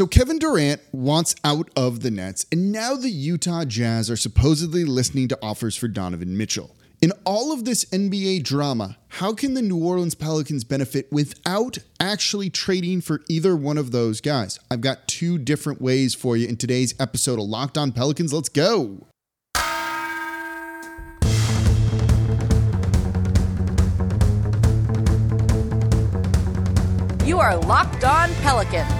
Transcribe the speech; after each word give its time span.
So 0.00 0.06
Kevin 0.06 0.38
Durant 0.38 0.80
wants 0.92 1.34
out 1.44 1.68
of 1.76 2.00
the 2.00 2.10
Nets, 2.10 2.46
and 2.50 2.72
now 2.72 2.94
the 2.94 3.10
Utah 3.10 3.66
Jazz 3.66 4.10
are 4.10 4.16
supposedly 4.16 4.82
listening 4.82 5.28
to 5.28 5.38
offers 5.42 5.76
for 5.76 5.88
Donovan 5.88 6.38
Mitchell. 6.38 6.74
In 7.02 7.12
all 7.26 7.52
of 7.52 7.66
this 7.66 7.84
NBA 7.84 8.42
drama, 8.42 8.96
how 9.08 9.34
can 9.34 9.52
the 9.52 9.60
New 9.60 9.76
Orleans 9.76 10.14
Pelicans 10.14 10.64
benefit 10.64 11.12
without 11.12 11.76
actually 12.00 12.48
trading 12.48 13.02
for 13.02 13.20
either 13.28 13.54
one 13.54 13.76
of 13.76 13.90
those 13.90 14.22
guys? 14.22 14.58
I've 14.70 14.80
got 14.80 15.06
two 15.06 15.36
different 15.36 15.82
ways 15.82 16.14
for 16.14 16.34
you 16.34 16.48
in 16.48 16.56
today's 16.56 16.94
episode 16.98 17.38
of 17.38 17.44
Locked 17.44 17.76
On 17.76 17.92
Pelicans. 17.92 18.32
Let's 18.32 18.48
go. 18.48 19.06
You 27.30 27.38
are 27.38 27.56
Locked 27.58 28.02
On 28.04 28.28
Pelicans, 28.42 28.99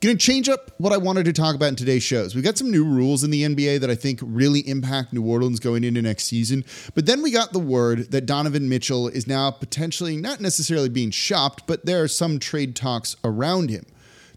Going 0.00 0.16
to 0.16 0.24
change 0.24 0.48
up 0.48 0.70
what 0.78 0.92
I 0.92 0.96
wanted 0.96 1.24
to 1.24 1.32
talk 1.32 1.56
about 1.56 1.70
in 1.70 1.74
today's 1.74 2.04
shows. 2.04 2.32
We've 2.32 2.44
got 2.44 2.56
some 2.56 2.70
new 2.70 2.84
rules 2.84 3.24
in 3.24 3.32
the 3.32 3.42
NBA 3.42 3.80
that 3.80 3.90
I 3.90 3.96
think 3.96 4.20
really 4.22 4.60
impact 4.60 5.12
New 5.12 5.26
Orleans 5.26 5.58
going 5.58 5.82
into 5.82 6.00
next 6.00 6.26
season. 6.26 6.64
But 6.94 7.06
then 7.06 7.20
we 7.20 7.32
got 7.32 7.52
the 7.52 7.58
word 7.58 8.12
that 8.12 8.24
Donovan 8.24 8.68
Mitchell 8.68 9.08
is 9.08 9.26
now 9.26 9.50
potentially 9.50 10.16
not 10.16 10.40
necessarily 10.40 10.88
being 10.88 11.10
shopped, 11.10 11.66
but 11.66 11.84
there 11.84 12.00
are 12.00 12.06
some 12.06 12.38
trade 12.38 12.76
talks 12.76 13.16
around 13.24 13.70
him. 13.70 13.86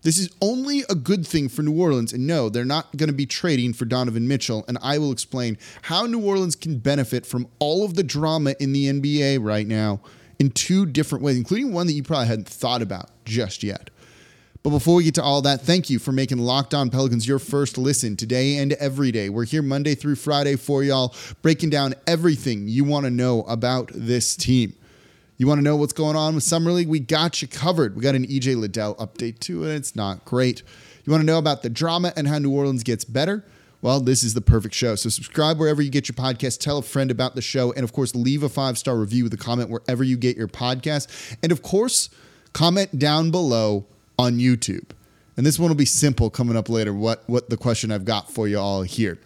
This 0.01 0.17
is 0.17 0.31
only 0.41 0.83
a 0.89 0.95
good 0.95 1.27
thing 1.27 1.47
for 1.47 1.61
New 1.61 1.79
Orleans. 1.79 2.11
And 2.11 2.25
no, 2.25 2.49
they're 2.49 2.65
not 2.65 2.97
going 2.97 3.09
to 3.09 3.13
be 3.13 3.27
trading 3.27 3.73
for 3.73 3.85
Donovan 3.85 4.27
Mitchell. 4.27 4.65
And 4.67 4.79
I 4.81 4.97
will 4.97 5.11
explain 5.11 5.59
how 5.83 6.07
New 6.07 6.25
Orleans 6.25 6.55
can 6.55 6.79
benefit 6.79 7.23
from 7.23 7.47
all 7.59 7.85
of 7.85 7.93
the 7.93 8.03
drama 8.03 8.55
in 8.59 8.73
the 8.73 8.87
NBA 8.87 9.37
right 9.39 9.67
now 9.67 10.01
in 10.39 10.49
two 10.49 10.87
different 10.87 11.23
ways, 11.23 11.37
including 11.37 11.71
one 11.71 11.85
that 11.85 11.93
you 11.93 12.01
probably 12.01 12.25
hadn't 12.25 12.47
thought 12.47 12.81
about 12.81 13.11
just 13.25 13.61
yet. 13.61 13.91
But 14.63 14.69
before 14.69 14.95
we 14.95 15.03
get 15.03 15.15
to 15.15 15.23
all 15.23 15.41
that, 15.41 15.61
thank 15.61 15.89
you 15.89 15.97
for 15.97 16.11
making 16.11 16.37
Locked 16.37 16.75
On 16.75 16.91
Pelicans 16.91 17.27
your 17.27 17.39
first 17.39 17.79
listen 17.79 18.15
today 18.15 18.57
and 18.57 18.73
every 18.73 19.11
day. 19.11 19.27
We're 19.27 19.45
here 19.45 19.63
Monday 19.63 19.95
through 19.95 20.15
Friday 20.15 20.55
for 20.55 20.83
y'all, 20.83 21.15
breaking 21.41 21.71
down 21.71 21.95
everything 22.05 22.67
you 22.67 22.83
want 22.83 23.05
to 23.05 23.09
know 23.09 23.41
about 23.43 23.89
this 23.91 24.35
team. 24.35 24.75
You 25.37 25.47
want 25.47 25.57
to 25.57 25.63
know 25.63 25.75
what's 25.75 25.93
going 25.93 26.15
on 26.15 26.35
with 26.35 26.43
Summer 26.43 26.71
League? 26.71 26.89
We 26.89 26.99
got 26.99 27.41
you 27.41 27.47
covered. 27.47 27.95
We 27.95 28.03
got 28.03 28.13
an 28.13 28.27
EJ 28.27 28.55
Liddell 28.55 28.93
update 28.97 29.39
too, 29.39 29.63
and 29.63 29.71
it's 29.71 29.95
not 29.95 30.25
great. 30.25 30.61
You 31.05 31.11
want 31.11 31.21
to 31.21 31.25
know 31.25 31.39
about 31.39 31.63
the 31.63 31.69
drama 31.69 32.13
and 32.15 32.27
how 32.27 32.37
New 32.37 32.51
Orleans 32.51 32.83
gets 32.83 33.03
better? 33.03 33.43
Well, 33.81 33.99
this 33.99 34.21
is 34.21 34.35
the 34.35 34.41
perfect 34.41 34.75
show. 34.75 34.93
So 34.93 35.09
subscribe 35.09 35.57
wherever 35.57 35.81
you 35.81 35.89
get 35.89 36.07
your 36.07 36.13
podcast, 36.13 36.59
tell 36.59 36.77
a 36.77 36.83
friend 36.83 37.09
about 37.09 37.33
the 37.33 37.41
show, 37.41 37.73
and 37.73 37.83
of 37.83 37.93
course, 37.93 38.13
leave 38.13 38.43
a 38.43 38.49
five 38.49 38.77
star 38.77 38.95
review 38.95 39.23
with 39.23 39.33
a 39.33 39.37
comment 39.37 39.71
wherever 39.71 40.03
you 40.03 40.17
get 40.17 40.37
your 40.37 40.47
podcast. 40.47 41.35
And 41.41 41.51
of 41.51 41.63
course, 41.63 42.11
comment 42.53 42.99
down 42.99 43.31
below 43.31 43.87
on 44.21 44.37
YouTube. 44.37 44.91
And 45.35 45.45
this 45.45 45.57
one 45.57 45.69
will 45.69 45.75
be 45.75 45.85
simple 45.85 46.29
coming 46.29 46.55
up 46.55 46.69
later. 46.69 46.93
What 46.93 47.23
what 47.27 47.49
the 47.49 47.57
question 47.57 47.91
I've 47.91 48.05
got 48.05 48.31
for 48.31 48.47
you 48.47 48.59
all 48.59 48.83
here. 48.83 49.17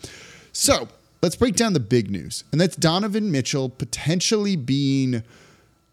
So 0.52 0.88
let's 1.22 1.36
break 1.36 1.56
down 1.56 1.74
the 1.74 1.80
big 1.80 2.10
news, 2.10 2.44
and 2.52 2.62
that's 2.62 2.76
Donovan 2.76 3.32
Mitchell 3.32 3.70
potentially 3.70 4.56
being 4.56 5.24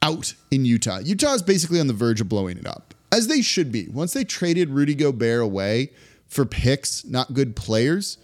out 0.00 0.34
in 0.50 0.64
Utah. 0.64 0.98
Utah 0.98 1.34
is 1.34 1.42
basically 1.42 1.80
on 1.80 1.86
the 1.86 1.92
verge 1.92 2.20
of 2.20 2.28
blowing 2.28 2.58
it 2.58 2.66
up, 2.66 2.94
as 3.10 3.26
they 3.26 3.42
should 3.42 3.72
be. 3.72 3.88
Once 3.88 4.12
they 4.12 4.24
traded 4.24 4.70
Rudy 4.70 4.94
Gobert 4.94 5.42
away 5.42 5.90
for 6.28 6.44
picks, 6.44 7.04
not 7.04 7.34
good 7.34 7.56
players. 7.56 8.18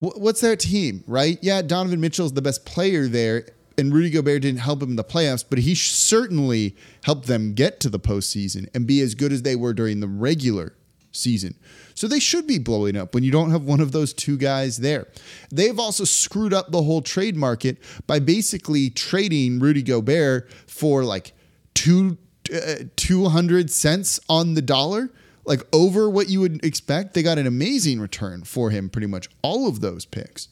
What's 0.00 0.40
their 0.40 0.56
team, 0.56 1.04
right? 1.06 1.38
Yeah, 1.42 1.60
Donovan 1.60 2.00
Mitchell 2.00 2.26
is 2.26 2.32
the 2.32 2.42
best 2.42 2.64
player 2.64 3.06
there, 3.06 3.46
and 3.78 3.92
Rudy 3.92 4.10
Gobert 4.10 4.42
didn't 4.42 4.60
help 4.60 4.82
him 4.82 4.90
in 4.90 4.96
the 4.96 5.04
playoffs, 5.04 5.44
but 5.48 5.60
he 5.60 5.74
certainly 5.74 6.76
helped 7.04 7.26
them 7.26 7.54
get 7.54 7.80
to 7.80 7.88
the 7.88 8.00
postseason 8.00 8.68
and 8.74 8.86
be 8.86 9.00
as 9.00 9.14
good 9.14 9.32
as 9.32 9.42
they 9.42 9.56
were 9.56 9.72
during 9.72 10.00
the 10.00 10.08
regular 10.08 10.74
season. 11.12 11.54
So 11.94 12.06
they 12.06 12.20
should 12.20 12.46
be 12.46 12.58
blowing 12.58 12.96
up 12.96 13.14
when 13.14 13.24
you 13.24 13.30
don't 13.30 13.50
have 13.50 13.64
one 13.64 13.80
of 13.80 13.92
those 13.92 14.12
two 14.12 14.36
guys 14.36 14.78
there. 14.78 15.08
They've 15.50 15.78
also 15.78 16.04
screwed 16.04 16.54
up 16.54 16.70
the 16.70 16.82
whole 16.82 17.02
trade 17.02 17.36
market 17.36 17.78
by 18.06 18.20
basically 18.20 18.90
trading 18.90 19.58
Rudy 19.58 19.82
Gobert 19.82 20.50
for 20.66 21.04
like 21.04 21.32
two 21.74 22.16
uh, 22.54 22.84
200 22.96 23.70
cents 23.70 24.18
on 24.28 24.54
the 24.54 24.62
dollar, 24.62 25.10
like 25.44 25.62
over 25.72 26.08
what 26.08 26.28
you 26.28 26.40
would 26.40 26.64
expect. 26.64 27.14
They 27.14 27.22
got 27.22 27.38
an 27.38 27.46
amazing 27.46 28.00
return 28.00 28.44
for 28.44 28.70
him 28.70 28.88
pretty 28.88 29.06
much 29.06 29.28
all 29.42 29.68
of 29.68 29.80
those 29.80 30.04
picks. 30.04 30.48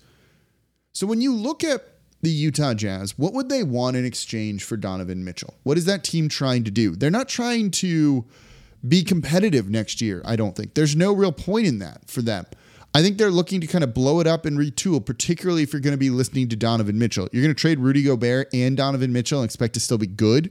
So 0.93 1.07
when 1.07 1.21
you 1.21 1.35
look 1.35 1.65
at 1.65 1.98
the 2.21 2.31
Utah 2.31 2.75
Jazz, 2.75 3.17
what 3.17 3.33
would 3.33 3.49
they 3.49 3.63
want 3.63 3.97
in 3.97 4.05
exchange 4.05 4.65
for 4.65 4.77
Donovan 4.77 5.25
Mitchell? 5.25 5.55
What 5.63 5.79
is 5.79 5.85
that 5.85 6.03
team 6.03 6.29
trying 6.29 6.65
to 6.65 6.71
do? 6.71 6.97
They're 6.97 7.11
not 7.11 7.29
trying 7.29 7.71
to 7.73 8.25
be 8.87 9.03
competitive 9.03 9.69
next 9.69 10.01
year, 10.01 10.23
I 10.25 10.37
don't 10.37 10.57
think. 10.57 10.75
There's 10.75 10.97
no 10.97 11.13
real 11.13 11.33
point 11.33 11.67
in 11.67 11.79
that 11.79 12.09
for 12.09 12.23
them. 12.23 12.47
I 12.95 13.03
think 13.03 13.19
they're 13.19 13.31
looking 13.31 13.61
to 13.61 13.67
kind 13.67 13.85
of 13.85 13.93
blow 13.93 14.19
it 14.21 14.27
up 14.27 14.47
and 14.47 14.59
retool, 14.59 15.05
particularly 15.05 15.63
if 15.63 15.73
you're 15.73 15.81
going 15.81 15.93
to 15.93 15.99
be 15.99 16.11
listening 16.11 16.49
to 16.49 16.57
Donovan 16.57 16.99
Mitchell. 16.99 17.29
You're 17.33 17.43
going 17.43 17.55
to 17.55 17.61
trade 17.61 17.79
Rudy 17.79 18.03
Gobert 18.03 18.49
and 18.53 18.77
Donovan 18.77 19.13
Mitchell 19.13 19.41
and 19.41 19.45
expect 19.45 19.75
to 19.75 19.81
still 19.81 19.99
be 19.99 20.07
good. 20.07 20.51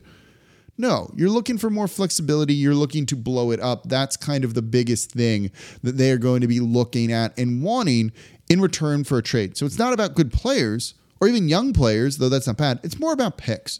No, 0.78 1.12
you're 1.16 1.32
looking 1.32 1.58
for 1.58 1.72
more 1.72 1.88
flexibility. 1.88 2.54
You're 2.54 2.76
looking 2.76 3.08
to 3.08 3.16
blow 3.16 3.50
it 3.50 3.60
up. 3.60 3.90
That's 3.90 4.16
kind 4.16 4.44
of 4.46 4.54
the 4.54 4.62
biggest 4.62 5.12
thing 5.12 5.52
that 5.82 5.98
they 5.98 6.12
are 6.12 6.20
going 6.20 6.42
to 6.42 6.48
be 6.48 6.60
looking 6.60 7.12
at 7.12 7.38
and 7.38 7.64
wanting 7.64 8.12
in 8.48 8.62
return 8.62 9.04
for 9.04 9.18
a 9.18 9.24
trade. 9.24 9.58
So 9.58 9.66
it's 9.66 9.80
not 9.80 9.92
about 9.92 10.14
good 10.14 10.32
players 10.32 10.94
or 11.20 11.28
even 11.28 11.50
young 11.50 11.74
players, 11.74 12.18
though 12.18 12.30
that's 12.30 12.48
not 12.48 12.58
bad. 12.58 12.80
It's 12.84 13.00
more 13.00 13.14
about 13.14 13.38
picks. 13.38 13.80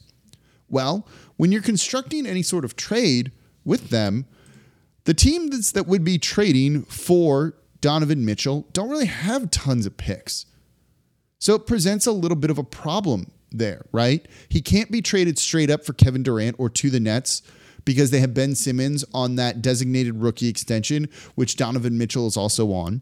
Well, 0.70 1.08
when 1.38 1.52
you're 1.52 1.62
constructing 1.62 2.26
any 2.26 2.42
sort 2.42 2.66
of 2.66 2.76
trade 2.76 3.32
with 3.64 3.90
them, 3.90 4.26
the 5.06 5.14
team 5.14 5.48
that's, 5.48 5.72
that 5.72 5.88
would 5.88 6.04
be 6.04 6.18
trading 6.18 6.84
for 6.84 7.56
Donovan 7.80 8.26
Mitchell 8.26 8.68
don't 8.74 8.90
really 8.90 9.06
have 9.06 9.52
tons 9.52 9.86
of 9.86 9.98
picks. 9.98 10.46
So 11.40 11.56
it 11.56 11.68
presents 11.68 12.06
a 12.06 12.12
little 12.12 12.36
bit 12.36 12.50
of 12.50 12.58
a 12.58 12.64
problem 12.64 13.32
there, 13.52 13.86
right? 13.92 14.28
He 14.50 14.62
can't 14.62 14.92
be 14.92 15.02
traded 15.02 15.38
straight 15.38 15.70
up 15.70 15.86
for 15.86 15.94
Kevin 15.94 16.24
Durant 16.24 16.58
or 16.60 16.70
to 16.72 16.90
the 16.90 17.00
Nets 17.00 17.42
because 17.86 18.12
they 18.12 18.20
have 18.20 18.34
Ben 18.34 18.56
Simmons 18.56 19.06
on 19.14 19.36
that 19.36 19.62
designated 19.62 20.22
rookie 20.22 20.50
extension, 20.50 21.08
which 21.36 21.56
Donovan 21.56 21.98
Mitchell 21.98 22.28
is 22.28 22.36
also 22.36 22.72
on. 22.74 23.02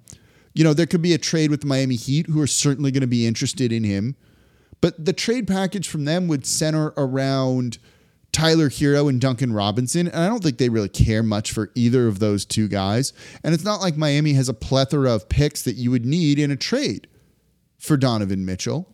You 0.55 0.63
know, 0.63 0.73
there 0.73 0.87
could 0.87 1.01
be 1.01 1.13
a 1.13 1.19
trade 1.19 1.51
with 1.51 1.61
the 1.61 1.67
Miami 1.67 1.95
Heat, 1.95 2.27
who 2.27 2.41
are 2.41 2.47
certainly 2.47 2.89
going 2.89 3.01
to 3.01 3.07
be 3.07 3.27
interested 3.27 3.71
in 3.71 3.83
him. 3.83 4.15
But 4.81 5.05
the 5.05 5.13
trade 5.13 5.47
package 5.47 5.87
from 5.87 6.05
them 6.05 6.27
would 6.27 6.45
center 6.45 6.93
around 6.97 7.77
Tyler 8.31 8.69
Herro 8.69 9.09
and 9.09 9.19
Duncan 9.19 9.53
Robinson. 9.53 10.07
And 10.07 10.23
I 10.23 10.27
don't 10.27 10.43
think 10.43 10.57
they 10.57 10.69
really 10.69 10.89
care 10.89 11.23
much 11.23 11.51
for 11.51 11.71
either 11.75 12.07
of 12.07 12.19
those 12.19 12.45
two 12.45 12.67
guys. 12.67 13.13
And 13.43 13.53
it's 13.53 13.63
not 13.63 13.81
like 13.81 13.97
Miami 13.97 14.33
has 14.33 14.49
a 14.49 14.53
plethora 14.53 15.13
of 15.13 15.29
picks 15.29 15.61
that 15.63 15.75
you 15.75 15.91
would 15.91 16.05
need 16.05 16.39
in 16.39 16.51
a 16.51 16.55
trade 16.55 17.07
for 17.77 17.97
Donovan 17.97 18.45
Mitchell. 18.45 18.93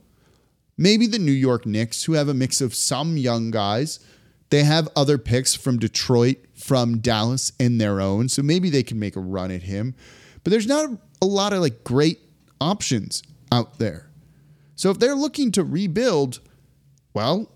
Maybe 0.77 1.05
the 1.05 1.19
New 1.19 1.31
York 1.31 1.65
Knicks, 1.65 2.05
who 2.05 2.13
have 2.13 2.27
a 2.27 2.33
mix 2.33 2.61
of 2.61 2.73
some 2.73 3.17
young 3.17 3.51
guys. 3.51 3.99
They 4.49 4.63
have 4.63 4.89
other 4.95 5.17
picks 5.17 5.55
from 5.55 5.77
Detroit, 5.77 6.37
from 6.55 6.99
Dallas, 6.99 7.51
and 7.59 7.79
their 7.79 8.01
own. 8.01 8.29
So 8.29 8.41
maybe 8.41 8.69
they 8.69 8.83
can 8.83 8.99
make 8.99 9.15
a 9.15 9.21
run 9.21 9.51
at 9.51 9.63
him. 9.63 9.95
But 10.43 10.51
there's 10.51 10.67
not 10.67 10.89
a 11.21 11.25
lot 11.25 11.53
of 11.53 11.61
like 11.61 11.83
great 11.83 12.19
options 12.59 13.23
out 13.51 13.79
there. 13.79 14.09
So 14.75 14.89
if 14.89 14.99
they're 14.99 15.15
looking 15.15 15.51
to 15.53 15.63
rebuild, 15.63 16.39
well, 17.13 17.51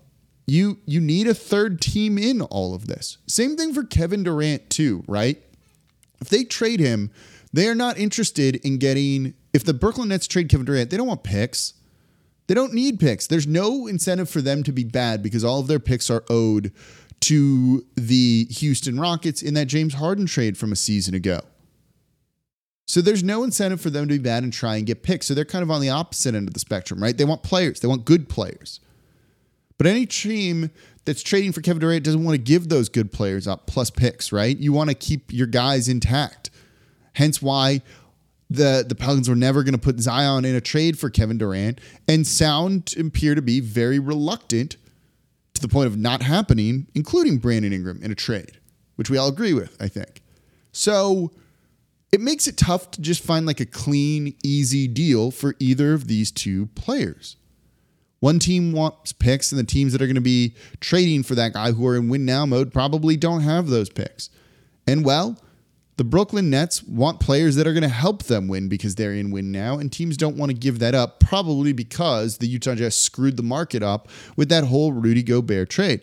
you 0.46 0.78
you 0.86 1.00
need 1.00 1.26
a 1.26 1.34
third 1.34 1.80
team 1.80 2.18
in 2.18 2.40
all 2.40 2.74
of 2.74 2.86
this. 2.86 3.18
Same 3.26 3.56
thing 3.56 3.74
for 3.74 3.82
Kevin 3.82 4.22
Durant 4.22 4.70
too, 4.70 5.02
right? 5.08 5.42
If 6.20 6.28
they 6.28 6.44
trade 6.44 6.80
him, 6.80 7.10
they 7.52 7.68
are 7.68 7.74
not 7.74 7.98
interested 7.98 8.56
in 8.56 8.78
getting 8.78 9.34
if 9.52 9.64
the 9.64 9.74
Brooklyn 9.74 10.08
Nets 10.08 10.26
trade 10.26 10.48
Kevin 10.48 10.66
Durant, 10.66 10.90
they 10.90 10.96
don't 10.96 11.06
want 11.06 11.24
picks. 11.24 11.74
They 12.46 12.54
don't 12.54 12.74
need 12.74 13.00
picks. 13.00 13.26
There's 13.26 13.46
no 13.46 13.88
incentive 13.88 14.30
for 14.30 14.40
them 14.40 14.62
to 14.62 14.72
be 14.72 14.84
bad 14.84 15.22
because 15.22 15.42
all 15.42 15.58
of 15.58 15.66
their 15.66 15.80
picks 15.80 16.10
are 16.10 16.24
owed 16.30 16.72
to 17.22 17.84
the 17.96 18.46
Houston 18.50 19.00
Rockets 19.00 19.42
in 19.42 19.54
that 19.54 19.66
James 19.66 19.94
Harden 19.94 20.26
trade 20.26 20.56
from 20.56 20.70
a 20.70 20.76
season 20.76 21.14
ago. 21.14 21.40
So 22.86 23.00
there's 23.00 23.24
no 23.24 23.42
incentive 23.42 23.80
for 23.80 23.90
them 23.90 24.06
to 24.08 24.14
be 24.14 24.22
bad 24.22 24.44
and 24.44 24.52
try 24.52 24.76
and 24.76 24.86
get 24.86 25.02
picks. 25.02 25.26
So 25.26 25.34
they're 25.34 25.44
kind 25.44 25.64
of 25.64 25.70
on 25.70 25.80
the 25.80 25.90
opposite 25.90 26.34
end 26.34 26.48
of 26.48 26.54
the 26.54 26.60
spectrum, 26.60 27.02
right? 27.02 27.16
They 27.16 27.24
want 27.24 27.42
players, 27.42 27.80
they 27.80 27.88
want 27.88 28.04
good 28.04 28.28
players. 28.28 28.80
But 29.76 29.86
any 29.86 30.06
team 30.06 30.70
that's 31.04 31.22
trading 31.22 31.52
for 31.52 31.60
Kevin 31.60 31.80
Durant 31.80 32.04
doesn't 32.04 32.24
want 32.24 32.34
to 32.34 32.42
give 32.42 32.68
those 32.68 32.88
good 32.88 33.12
players 33.12 33.46
up 33.46 33.66
plus 33.66 33.90
picks, 33.90 34.32
right? 34.32 34.56
You 34.56 34.72
want 34.72 34.88
to 34.88 34.94
keep 34.94 35.32
your 35.32 35.46
guys 35.46 35.88
intact. 35.88 36.50
Hence 37.14 37.42
why 37.42 37.82
the 38.48 38.84
the 38.88 38.94
Pelicans 38.94 39.28
were 39.28 39.34
never 39.34 39.64
going 39.64 39.74
to 39.74 39.80
put 39.80 39.98
Zion 39.98 40.44
in 40.44 40.54
a 40.54 40.60
trade 40.60 40.98
for 40.98 41.10
Kevin 41.10 41.38
Durant 41.38 41.80
and 42.06 42.26
sound 42.26 42.94
appear 42.98 43.34
to 43.34 43.42
be 43.42 43.60
very 43.60 43.98
reluctant 43.98 44.76
to 45.54 45.60
the 45.60 45.68
point 45.68 45.88
of 45.88 45.96
not 45.96 46.22
happening, 46.22 46.86
including 46.94 47.38
Brandon 47.38 47.72
Ingram 47.72 48.00
in 48.02 48.12
a 48.12 48.14
trade, 48.14 48.58
which 48.94 49.10
we 49.10 49.18
all 49.18 49.28
agree 49.28 49.54
with, 49.54 49.76
I 49.80 49.88
think. 49.88 50.22
So 50.70 51.32
it 52.12 52.20
makes 52.20 52.46
it 52.46 52.56
tough 52.56 52.90
to 52.92 53.00
just 53.00 53.22
find 53.22 53.46
like 53.46 53.60
a 53.60 53.66
clean, 53.66 54.34
easy 54.44 54.86
deal 54.88 55.30
for 55.30 55.54
either 55.58 55.92
of 55.92 56.06
these 56.06 56.30
two 56.30 56.66
players. 56.74 57.36
One 58.20 58.38
team 58.38 58.72
wants 58.72 59.12
picks, 59.12 59.52
and 59.52 59.58
the 59.58 59.64
teams 59.64 59.92
that 59.92 60.00
are 60.00 60.06
going 60.06 60.14
to 60.14 60.20
be 60.20 60.54
trading 60.80 61.22
for 61.22 61.34
that 61.34 61.52
guy 61.52 61.72
who 61.72 61.86
are 61.86 61.96
in 61.96 62.08
win 62.08 62.24
now 62.24 62.46
mode 62.46 62.72
probably 62.72 63.16
don't 63.16 63.42
have 63.42 63.68
those 63.68 63.90
picks. 63.90 64.30
And 64.86 65.04
well, 65.04 65.38
the 65.96 66.04
Brooklyn 66.04 66.50
Nets 66.50 66.82
want 66.82 67.20
players 67.20 67.56
that 67.56 67.66
are 67.66 67.72
going 67.72 67.82
to 67.82 67.88
help 67.88 68.24
them 68.24 68.48
win 68.48 68.68
because 68.68 68.94
they're 68.94 69.14
in 69.14 69.30
win 69.30 69.52
now, 69.52 69.78
and 69.78 69.92
teams 69.92 70.16
don't 70.16 70.36
want 70.36 70.50
to 70.50 70.56
give 70.56 70.78
that 70.78 70.94
up, 70.94 71.20
probably 71.20 71.72
because 71.72 72.38
the 72.38 72.46
Utah 72.46 72.74
Jazz 72.74 72.96
screwed 72.98 73.36
the 73.36 73.42
market 73.42 73.82
up 73.82 74.08
with 74.36 74.48
that 74.48 74.64
whole 74.64 74.92
Rudy 74.92 75.22
Gobert 75.22 75.70
trade. 75.70 76.02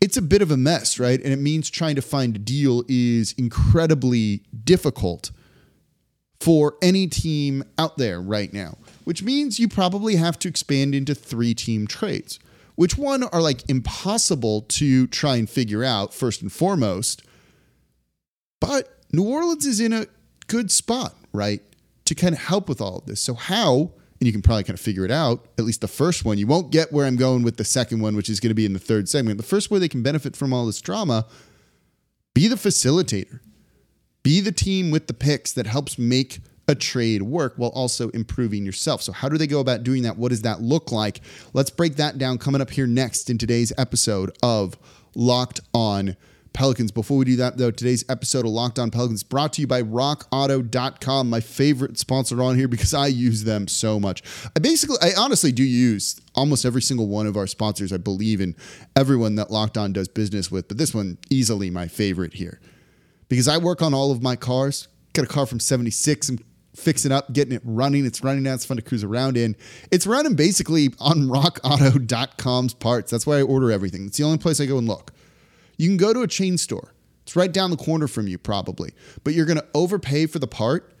It's 0.00 0.16
a 0.16 0.22
bit 0.22 0.42
of 0.42 0.50
a 0.50 0.56
mess, 0.56 0.98
right? 0.98 1.20
And 1.22 1.32
it 1.32 1.38
means 1.38 1.70
trying 1.70 1.96
to 1.96 2.02
find 2.02 2.36
a 2.36 2.38
deal 2.38 2.84
is 2.88 3.32
incredibly 3.38 4.42
difficult 4.64 5.30
for 6.40 6.76
any 6.82 7.06
team 7.06 7.64
out 7.78 7.96
there 7.96 8.20
right 8.20 8.52
now, 8.52 8.76
which 9.04 9.22
means 9.22 9.58
you 9.58 9.68
probably 9.68 10.16
have 10.16 10.38
to 10.40 10.48
expand 10.48 10.94
into 10.94 11.14
three 11.14 11.54
team 11.54 11.86
trades, 11.86 12.38
which 12.74 12.98
one 12.98 13.22
are 13.24 13.40
like 13.40 13.68
impossible 13.70 14.62
to 14.62 15.06
try 15.06 15.36
and 15.36 15.48
figure 15.48 15.82
out 15.82 16.12
first 16.12 16.42
and 16.42 16.52
foremost. 16.52 17.22
But 18.60 19.00
New 19.12 19.24
Orleans 19.24 19.64
is 19.64 19.80
in 19.80 19.92
a 19.92 20.06
good 20.46 20.70
spot, 20.70 21.14
right? 21.32 21.62
To 22.04 22.14
kind 22.14 22.34
of 22.34 22.40
help 22.40 22.68
with 22.68 22.80
all 22.80 22.98
of 22.98 23.06
this. 23.06 23.20
So, 23.20 23.34
how, 23.34 23.92
and 24.18 24.26
you 24.26 24.32
can 24.32 24.42
probably 24.42 24.64
kind 24.64 24.78
of 24.78 24.80
figure 24.80 25.04
it 25.04 25.10
out, 25.10 25.46
at 25.58 25.64
least 25.64 25.80
the 25.80 25.88
first 25.88 26.24
one, 26.24 26.38
you 26.38 26.46
won't 26.46 26.70
get 26.70 26.92
where 26.92 27.06
I'm 27.06 27.16
going 27.16 27.42
with 27.42 27.56
the 27.56 27.64
second 27.64 28.00
one, 28.00 28.16
which 28.16 28.28
is 28.28 28.40
going 28.40 28.50
to 28.50 28.54
be 28.54 28.64
in 28.64 28.72
the 28.72 28.78
third 28.78 29.08
segment. 29.08 29.36
The 29.36 29.46
first 29.46 29.70
way 29.70 29.78
they 29.78 29.88
can 29.88 30.02
benefit 30.02 30.36
from 30.36 30.52
all 30.52 30.66
this 30.66 30.80
drama, 30.80 31.26
be 32.34 32.48
the 32.48 32.56
facilitator, 32.56 33.40
be 34.22 34.40
the 34.40 34.52
team 34.52 34.90
with 34.90 35.06
the 35.06 35.14
picks 35.14 35.52
that 35.52 35.66
helps 35.66 35.98
make 35.98 36.40
a 36.68 36.74
trade 36.74 37.22
work 37.22 37.54
while 37.56 37.70
also 37.70 38.08
improving 38.10 38.64
yourself. 38.64 39.02
So, 39.02 39.12
how 39.12 39.28
do 39.28 39.38
they 39.38 39.46
go 39.46 39.60
about 39.60 39.84
doing 39.84 40.02
that? 40.02 40.16
What 40.16 40.30
does 40.30 40.42
that 40.42 40.60
look 40.60 40.90
like? 40.90 41.20
Let's 41.52 41.70
break 41.70 41.96
that 41.96 42.18
down 42.18 42.38
coming 42.38 42.60
up 42.60 42.70
here 42.70 42.86
next 42.86 43.30
in 43.30 43.38
today's 43.38 43.72
episode 43.78 44.36
of 44.42 44.76
Locked 45.14 45.60
On 45.72 46.16
Pelicans. 46.56 46.90
Before 46.90 47.18
we 47.18 47.26
do 47.26 47.36
that, 47.36 47.58
though, 47.58 47.70
today's 47.70 48.02
episode 48.08 48.46
of 48.46 48.50
Locked 48.50 48.78
On 48.78 48.90
Pelicans 48.90 49.22
brought 49.22 49.52
to 49.52 49.60
you 49.60 49.66
by 49.66 49.82
RockAuto.com, 49.82 51.28
my 51.28 51.40
favorite 51.40 51.98
sponsor 51.98 52.42
on 52.42 52.56
here 52.56 52.66
because 52.66 52.94
I 52.94 53.08
use 53.08 53.44
them 53.44 53.68
so 53.68 54.00
much. 54.00 54.22
I 54.56 54.60
basically, 54.60 54.96
I 55.02 55.12
honestly 55.18 55.52
do 55.52 55.62
use 55.62 56.18
almost 56.34 56.64
every 56.64 56.80
single 56.80 57.08
one 57.08 57.26
of 57.26 57.36
our 57.36 57.46
sponsors. 57.46 57.92
I 57.92 57.98
believe 57.98 58.40
in 58.40 58.56
everyone 58.96 59.34
that 59.34 59.50
Locked 59.50 59.76
On 59.76 59.92
does 59.92 60.08
business 60.08 60.50
with, 60.50 60.66
but 60.66 60.78
this 60.78 60.94
one 60.94 61.18
easily 61.28 61.68
my 61.68 61.88
favorite 61.88 62.32
here 62.32 62.58
because 63.28 63.48
I 63.48 63.58
work 63.58 63.82
on 63.82 63.92
all 63.92 64.10
of 64.10 64.22
my 64.22 64.34
cars. 64.34 64.88
Got 65.12 65.26
a 65.26 65.28
car 65.28 65.44
from 65.44 65.60
76. 65.60 66.30
I'm 66.30 66.38
fixing 66.74 67.12
up, 67.12 67.32
getting 67.34 67.52
it 67.52 67.62
running. 67.64 68.06
It's 68.06 68.24
running 68.24 68.44
now. 68.44 68.54
It's 68.54 68.64
fun 68.64 68.78
to 68.78 68.82
cruise 68.82 69.04
around 69.04 69.36
in. 69.36 69.56
It's 69.90 70.06
running 70.06 70.36
basically 70.36 70.88
on 71.00 71.28
rockauto.com's 71.28 72.72
parts. 72.74 73.10
That's 73.10 73.26
why 73.26 73.38
I 73.38 73.42
order 73.42 73.70
everything. 73.70 74.06
It's 74.06 74.16
the 74.16 74.24
only 74.24 74.38
place 74.38 74.58
I 74.58 74.64
go 74.64 74.78
and 74.78 74.88
look. 74.88 75.12
You 75.76 75.88
can 75.88 75.96
go 75.96 76.12
to 76.12 76.22
a 76.22 76.26
chain 76.26 76.58
store. 76.58 76.92
It's 77.22 77.36
right 77.36 77.52
down 77.52 77.70
the 77.70 77.76
corner 77.76 78.06
from 78.06 78.28
you, 78.28 78.38
probably, 78.38 78.92
but 79.24 79.34
you're 79.34 79.46
going 79.46 79.58
to 79.58 79.66
overpay 79.74 80.26
for 80.26 80.38
the 80.38 80.46
part 80.46 80.92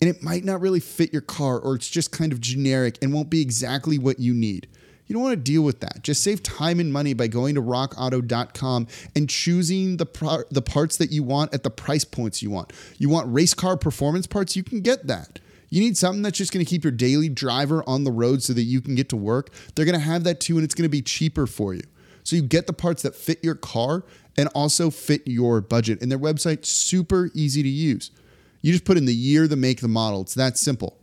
and 0.00 0.08
it 0.08 0.22
might 0.22 0.44
not 0.44 0.60
really 0.60 0.80
fit 0.80 1.12
your 1.12 1.22
car 1.22 1.58
or 1.58 1.74
it's 1.74 1.88
just 1.88 2.10
kind 2.10 2.32
of 2.32 2.40
generic 2.40 2.98
and 3.02 3.12
won't 3.12 3.30
be 3.30 3.40
exactly 3.40 3.98
what 3.98 4.18
you 4.18 4.34
need. 4.34 4.66
You 5.06 5.12
don't 5.12 5.22
want 5.22 5.34
to 5.34 5.42
deal 5.52 5.62
with 5.62 5.80
that. 5.80 6.02
Just 6.02 6.22
save 6.22 6.42
time 6.42 6.80
and 6.80 6.92
money 6.92 7.12
by 7.12 7.26
going 7.26 7.54
to 7.56 7.62
rockauto.com 7.62 8.86
and 9.14 9.28
choosing 9.28 9.98
the 9.98 10.06
pro- 10.06 10.44
the 10.50 10.62
parts 10.62 10.96
that 10.96 11.10
you 11.10 11.22
want 11.22 11.52
at 11.52 11.62
the 11.62 11.70
price 11.70 12.04
points 12.04 12.42
you 12.42 12.50
want. 12.50 12.72
You 12.96 13.10
want 13.10 13.32
race 13.32 13.52
car 13.52 13.76
performance 13.76 14.26
parts, 14.26 14.56
you 14.56 14.64
can 14.64 14.80
get 14.80 15.06
that. 15.06 15.40
You 15.68 15.80
need 15.80 15.98
something 15.98 16.22
that's 16.22 16.38
just 16.38 16.52
going 16.52 16.64
to 16.64 16.68
keep 16.68 16.84
your 16.84 16.92
daily 16.92 17.28
driver 17.28 17.82
on 17.86 18.04
the 18.04 18.12
road 18.12 18.42
so 18.42 18.52
that 18.54 18.62
you 18.62 18.80
can 18.80 18.94
get 18.94 19.08
to 19.10 19.16
work. 19.16 19.52
They're 19.74 19.84
going 19.84 19.98
to 19.98 20.04
have 20.04 20.24
that 20.24 20.40
too 20.40 20.56
and 20.56 20.64
it's 20.64 20.74
going 20.74 20.84
to 20.84 20.88
be 20.88 21.02
cheaper 21.02 21.46
for 21.46 21.74
you. 21.74 21.82
So 22.22 22.36
you 22.36 22.42
get 22.42 22.66
the 22.66 22.72
parts 22.72 23.02
that 23.02 23.14
fit 23.14 23.44
your 23.44 23.54
car 23.54 24.04
and 24.36 24.48
also 24.54 24.90
fit 24.90 25.22
your 25.26 25.60
budget. 25.60 26.02
And 26.02 26.10
their 26.10 26.18
website 26.18 26.64
super 26.64 27.30
easy 27.34 27.62
to 27.62 27.68
use. 27.68 28.10
You 28.62 28.72
just 28.72 28.84
put 28.84 28.96
in 28.96 29.04
the 29.04 29.14
year, 29.14 29.46
the 29.46 29.56
make, 29.56 29.80
the 29.80 29.88
model. 29.88 30.22
It's 30.22 30.34
that 30.34 30.56
simple. 30.58 30.98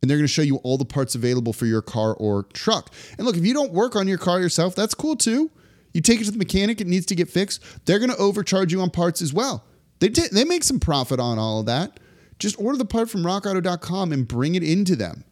And 0.00 0.10
they're 0.10 0.18
going 0.18 0.26
to 0.26 0.32
show 0.32 0.42
you 0.42 0.56
all 0.56 0.76
the 0.76 0.84
parts 0.84 1.14
available 1.14 1.52
for 1.52 1.66
your 1.66 1.82
car 1.82 2.14
or 2.14 2.44
truck. 2.52 2.92
And 3.16 3.26
look, 3.26 3.36
if 3.36 3.46
you 3.46 3.54
don't 3.54 3.72
work 3.72 3.94
on 3.94 4.08
your 4.08 4.18
car 4.18 4.40
yourself, 4.40 4.74
that's 4.74 4.94
cool 4.94 5.14
too. 5.14 5.50
You 5.94 6.00
take 6.00 6.20
it 6.20 6.24
to 6.24 6.32
the 6.32 6.38
mechanic, 6.38 6.80
it 6.80 6.86
needs 6.86 7.06
to 7.06 7.14
get 7.14 7.28
fixed. 7.28 7.62
They're 7.84 7.98
going 7.98 8.10
to 8.10 8.16
overcharge 8.16 8.72
you 8.72 8.80
on 8.80 8.90
parts 8.90 9.22
as 9.22 9.32
well. 9.32 9.64
They 10.00 10.08
t- 10.08 10.28
they 10.32 10.44
make 10.44 10.64
some 10.64 10.80
profit 10.80 11.20
on 11.20 11.38
all 11.38 11.60
of 11.60 11.66
that. 11.66 12.00
Just 12.40 12.58
order 12.58 12.76
the 12.76 12.84
part 12.84 13.08
from 13.08 13.22
rockauto.com 13.22 14.10
and 14.10 14.26
bring 14.26 14.56
it 14.56 14.64
into 14.64 14.96
them. 14.96 15.22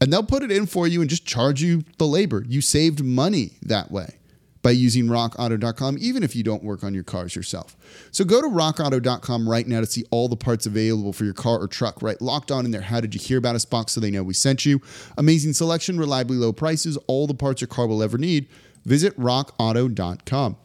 And 0.00 0.12
they'll 0.12 0.22
put 0.22 0.44
it 0.44 0.52
in 0.52 0.66
for 0.66 0.86
you 0.86 1.00
and 1.00 1.10
just 1.10 1.26
charge 1.26 1.60
you 1.60 1.82
the 1.98 2.06
labor. 2.06 2.44
You 2.46 2.60
saved 2.60 3.02
money 3.02 3.54
that 3.62 3.90
way 3.90 4.19
by 4.62 4.70
using 4.70 5.06
rockauto.com, 5.06 5.96
even 6.00 6.22
if 6.22 6.36
you 6.36 6.42
don't 6.42 6.62
work 6.62 6.84
on 6.84 6.92
your 6.92 7.02
cars 7.02 7.34
yourself. 7.34 7.76
So 8.10 8.24
go 8.24 8.42
to 8.42 8.48
rockauto.com 8.48 9.48
right 9.48 9.66
now 9.66 9.80
to 9.80 9.86
see 9.86 10.04
all 10.10 10.28
the 10.28 10.36
parts 10.36 10.66
available 10.66 11.12
for 11.12 11.24
your 11.24 11.34
car 11.34 11.58
or 11.58 11.66
truck, 11.66 12.02
right? 12.02 12.20
Locked 12.20 12.50
on 12.50 12.64
in 12.64 12.70
there. 12.70 12.82
How 12.82 13.00
did 13.00 13.14
you 13.14 13.20
hear 13.20 13.38
about 13.38 13.56
us 13.56 13.64
box 13.64 13.92
so 13.92 14.00
they 14.00 14.10
know 14.10 14.22
we 14.22 14.34
sent 14.34 14.66
you? 14.66 14.80
Amazing 15.16 15.54
selection, 15.54 15.98
reliably 15.98 16.36
low 16.36 16.52
prices, 16.52 16.98
all 17.06 17.26
the 17.26 17.34
parts 17.34 17.60
your 17.60 17.68
car 17.68 17.86
will 17.86 18.02
ever 18.02 18.18
need. 18.18 18.48
Visit 18.84 19.18
rockauto.com. 19.18 20.56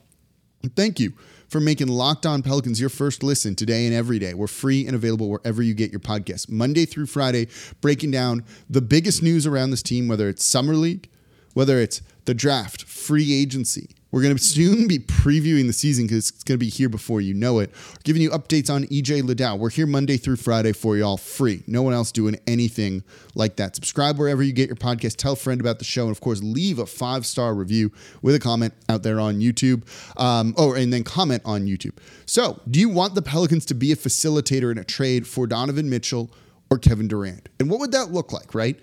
Thank 0.76 1.00
you 1.00 1.14
for 1.48 1.60
making 1.60 1.88
Locked 1.88 2.26
On 2.26 2.42
Pelicans 2.42 2.82
your 2.82 2.90
first 2.90 3.24
listen 3.24 3.56
today 3.56 3.86
and 3.86 3.96
every 3.96 4.20
day. 4.20 4.34
We're 4.34 4.48
free 4.48 4.86
and 4.86 4.96
available 4.96 5.30
wherever 5.30 5.62
you 5.62 5.74
get 5.74 5.92
your 5.92 6.00
podcasts. 6.00 6.50
Monday 6.50 6.86
through 6.86 7.06
Friday, 7.06 7.48
breaking 7.82 8.12
down 8.12 8.44
the 8.70 8.82
biggest 8.82 9.22
news 9.22 9.46
around 9.46 9.72
this 9.72 9.84
team, 9.84 10.08
whether 10.08 10.28
it's 10.28 10.44
Summer 10.44 10.74
League, 10.74 11.10
whether 11.54 11.80
it's 11.80 12.02
the 12.26 12.34
draft, 12.34 12.86
free 13.06 13.34
agency. 13.34 13.90
We're 14.10 14.22
going 14.22 14.36
to 14.36 14.42
soon 14.44 14.88
be 14.88 14.98
previewing 14.98 15.68
the 15.68 15.74
season 15.74 16.06
because 16.08 16.30
it's 16.30 16.44
going 16.44 16.58
to 16.58 16.66
be 16.66 16.70
here 16.70 16.90
before 16.90 17.22
you 17.22 17.34
know 17.34 17.60
it. 17.60 17.70
giving 18.04 18.22
you 18.22 18.30
updates 18.32 18.74
on 18.74 18.86
EJ 18.86 19.24
Liddell. 19.24 19.60
We're 19.60 19.70
here 19.70 19.86
Monday 19.86 20.18
through 20.18 20.38
Friday 20.38 20.72
for 20.72 20.98
y'all 20.98 21.18
free. 21.18 21.64
No 21.68 21.84
one 21.84 21.94
else 21.94 22.12
doing 22.12 22.40
anything 22.48 23.04
like 23.36 23.58
that. 23.58 23.76
Subscribe 23.76 24.18
wherever 24.18 24.42
you 24.42 24.54
get 24.54 24.70
your 24.70 24.78
podcast. 24.78 25.18
Tell 25.18 25.34
a 25.34 25.36
friend 25.36 25.62
about 25.62 25.80
the 25.80 25.86
show. 25.86 26.04
And 26.04 26.12
of 26.12 26.22
course, 26.22 26.42
leave 26.42 26.80
a 26.80 26.86
five 26.86 27.26
star 27.26 27.54
review 27.54 27.92
with 28.22 28.34
a 28.36 28.40
comment 28.40 28.74
out 28.90 29.04
there 29.04 29.20
on 29.20 29.40
YouTube. 29.42 29.84
Um, 30.20 30.56
oh, 30.58 30.74
and 30.74 30.92
then 30.92 31.04
comment 31.04 31.44
on 31.46 31.66
YouTube. 31.66 31.98
So, 32.26 32.62
do 32.72 32.80
you 32.80 32.90
want 32.90 33.14
the 33.16 33.22
Pelicans 33.22 33.66
to 33.66 33.76
be 33.76 33.92
a 33.92 33.96
facilitator 33.96 34.72
in 34.72 34.78
a 34.78 34.84
trade 34.84 35.28
for 35.28 35.46
Donovan 35.46 35.90
Mitchell 35.90 36.32
or 36.72 36.80
Kevin 36.80 37.08
Durant? 37.08 37.50
And 37.60 37.70
what 37.70 37.82
would 37.82 37.92
that 37.92 38.12
look 38.12 38.32
like, 38.32 38.56
right? 38.56 38.80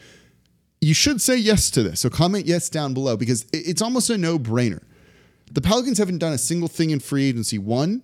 You 0.82 0.94
should 0.94 1.20
say 1.20 1.36
yes 1.36 1.70
to 1.70 1.82
this. 1.82 2.00
So 2.00 2.10
comment 2.10 2.44
yes 2.44 2.68
down 2.68 2.92
below 2.92 3.16
because 3.16 3.46
it's 3.52 3.80
almost 3.80 4.10
a 4.10 4.18
no 4.18 4.36
brainer. 4.36 4.82
The 5.52 5.60
Pelicans 5.60 5.96
haven't 5.96 6.18
done 6.18 6.32
a 6.32 6.38
single 6.38 6.68
thing 6.68 6.90
in 6.90 6.98
free 6.98 7.28
agency. 7.28 7.56
One, 7.56 8.02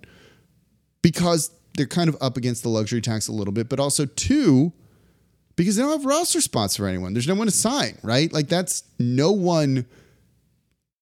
because 1.03 1.51
they're 1.77 1.87
kind 1.87 2.09
of 2.09 2.17
up 2.21 2.37
against 2.37 2.63
the 2.63 2.69
luxury 2.69 3.01
tax 3.01 3.27
a 3.27 3.33
little 3.33 3.53
bit, 3.53 3.69
but 3.69 3.81
also 3.81 4.07
two, 4.07 4.73
because 5.57 5.75
they 5.75 5.83
don't 5.83 5.91
have 5.91 6.05
roster 6.05 6.41
spots 6.41 6.77
for 6.77 6.87
anyone. 6.87 7.15
There's 7.15 7.27
no 7.27 7.35
one 7.35 7.49
to 7.49 7.53
sign, 7.53 7.99
right? 8.05 8.33
Like 8.33 8.47
that's 8.47 8.85
no 9.01 9.33
one 9.33 9.85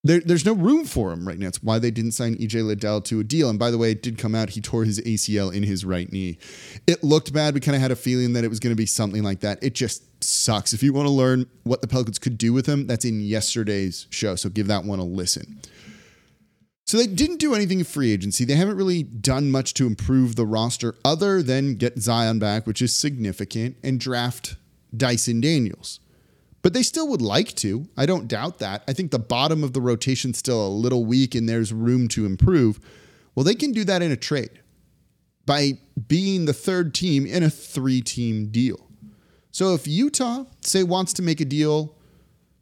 there, 0.07 0.21
there's 0.21 0.47
no 0.47 0.53
room 0.53 0.85
for 0.85 1.13
him 1.13 1.27
right 1.27 1.39
now. 1.39 1.49
It's 1.49 1.63
why 1.63 1.79
they 1.79 1.91
didn't 1.91 2.13
sign 2.13 2.37
EJ 2.37 2.65
Liddell 2.65 3.01
to 3.03 3.21
a 3.21 3.25
deal. 3.25 3.51
And 3.51 3.59
by 3.59 3.71
the 3.71 3.79
way, 3.79 3.91
it 3.91 4.03
did 4.03 4.19
come 4.19 4.35
out. 4.35 4.51
He 4.51 4.61
tore 4.61 4.85
his 4.85 5.01
ACL 5.01 5.53
in 5.53 5.65
his 5.65 5.85
right 5.85 6.11
knee. 6.11 6.39
It 6.87 7.03
looked 7.03 7.33
bad. 7.33 7.55
We 7.55 7.61
kind 7.61 7.75
of 7.75 7.83
had 7.83 7.91
a 7.91 7.97
feeling 7.97 8.33
that 8.35 8.45
it 8.45 8.49
was 8.49 8.61
going 8.61 8.71
to 8.71 8.77
be 8.77 8.87
something 8.87 9.23
like 9.23 9.41
that. 9.41 9.59
It 9.63 9.75
just 9.75 10.05
sucks. 10.27 10.73
If 10.73 10.83
you 10.83 10.93
want 10.93 11.07
to 11.07 11.13
learn 11.13 11.47
what 11.65 11.81
the 11.81 11.89
Pelicans 11.89 12.19
could 12.19 12.37
do 12.37 12.53
with 12.53 12.67
him, 12.67 12.87
that's 12.87 13.05
in 13.05 13.21
yesterday's 13.21 14.07
show. 14.11 14.35
So 14.37 14.49
give 14.49 14.67
that 14.67 14.85
one 14.85 14.99
a 14.99 15.05
listen. 15.05 15.61
So 16.87 16.99
they 16.99 17.07
didn't 17.07 17.39
do 17.39 17.55
anything 17.55 17.81
in 17.81 17.85
free 17.85 18.13
agency. 18.13 18.45
They 18.45 18.55
haven't 18.55 18.77
really 18.77 19.03
done 19.03 19.51
much 19.51 19.75
to 19.75 19.87
improve 19.87 20.37
the 20.37 20.47
roster 20.47 20.95
other 21.05 21.43
than 21.43 21.77
get 21.77 21.99
Zion 21.99 22.39
back, 22.39 22.67
which 22.67 22.81
is 22.81 22.95
significant, 22.95 23.77
and 23.83 23.99
draft 23.99 24.57
Dyson 24.97 25.41
Daniels 25.41 26.01
but 26.67 26.73
they 26.73 26.83
still 26.83 27.07
would 27.07 27.23
like 27.23 27.55
to. 27.55 27.87
I 27.97 28.07
don't 28.07 28.27
doubt 28.27 28.59
that. 28.59 28.83
I 28.89 28.93
think 28.93 29.13
the 29.13 29.21
bottom 29.21 29.63
of 29.63 29.73
the 29.73 29.81
rotation's 29.81 30.39
still 30.39 30.67
a 30.67 30.69
little 30.69 31.05
weak 31.05 31.37
and 31.37 31.49
there's 31.49 31.73
room 31.73 32.09
to 32.09 32.27
improve. 32.27 32.81
Well, 33.37 33.45
they 33.45 33.55
can 33.55 33.71
do 33.71 33.85
that 33.85 34.03
in 34.03 34.11
a 34.11 34.17
trade 34.17 34.51
by 35.47 35.79
being 36.09 36.47
the 36.47 36.53
third 36.53 36.93
team 36.93 37.25
in 37.25 37.45
a 37.45 37.51
three 37.51 38.01
team 38.01 38.49
deal. 38.49 38.81
So 39.57 39.73
if 39.73 39.89
Utah, 39.89 40.45
say, 40.61 40.83
wants 40.83 41.15
to 41.15 41.23
make 41.23 41.41
a 41.41 41.45
deal 41.47 41.95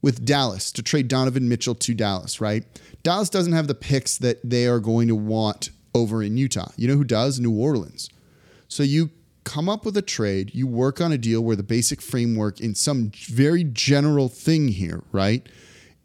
with 0.00 0.24
Dallas 0.24 0.70
to 0.70 0.80
trade 0.80 1.08
Donovan 1.08 1.48
Mitchell 1.48 1.74
to 1.74 1.92
Dallas, 1.92 2.40
right? 2.40 2.62
Dallas 3.02 3.28
doesn't 3.28 3.52
have 3.52 3.66
the 3.66 3.74
picks 3.74 4.16
that 4.18 4.38
they 4.48 4.68
are 4.68 4.78
going 4.78 5.08
to 5.08 5.16
want 5.16 5.70
over 5.92 6.22
in 6.22 6.36
Utah. 6.36 6.70
You 6.76 6.86
know 6.86 6.94
who 6.94 7.02
does? 7.02 7.40
New 7.40 7.50
Orleans. 7.50 8.08
So 8.68 8.84
you 8.84 9.10
come 9.42 9.68
up 9.68 9.84
with 9.84 9.96
a 9.96 10.02
trade, 10.02 10.54
you 10.54 10.68
work 10.68 11.00
on 11.00 11.10
a 11.10 11.18
deal 11.18 11.42
where 11.42 11.56
the 11.56 11.64
basic 11.64 12.00
framework 12.00 12.60
in 12.60 12.76
some 12.76 13.10
very 13.26 13.64
general 13.64 14.28
thing 14.28 14.68
here, 14.68 15.02
right, 15.10 15.44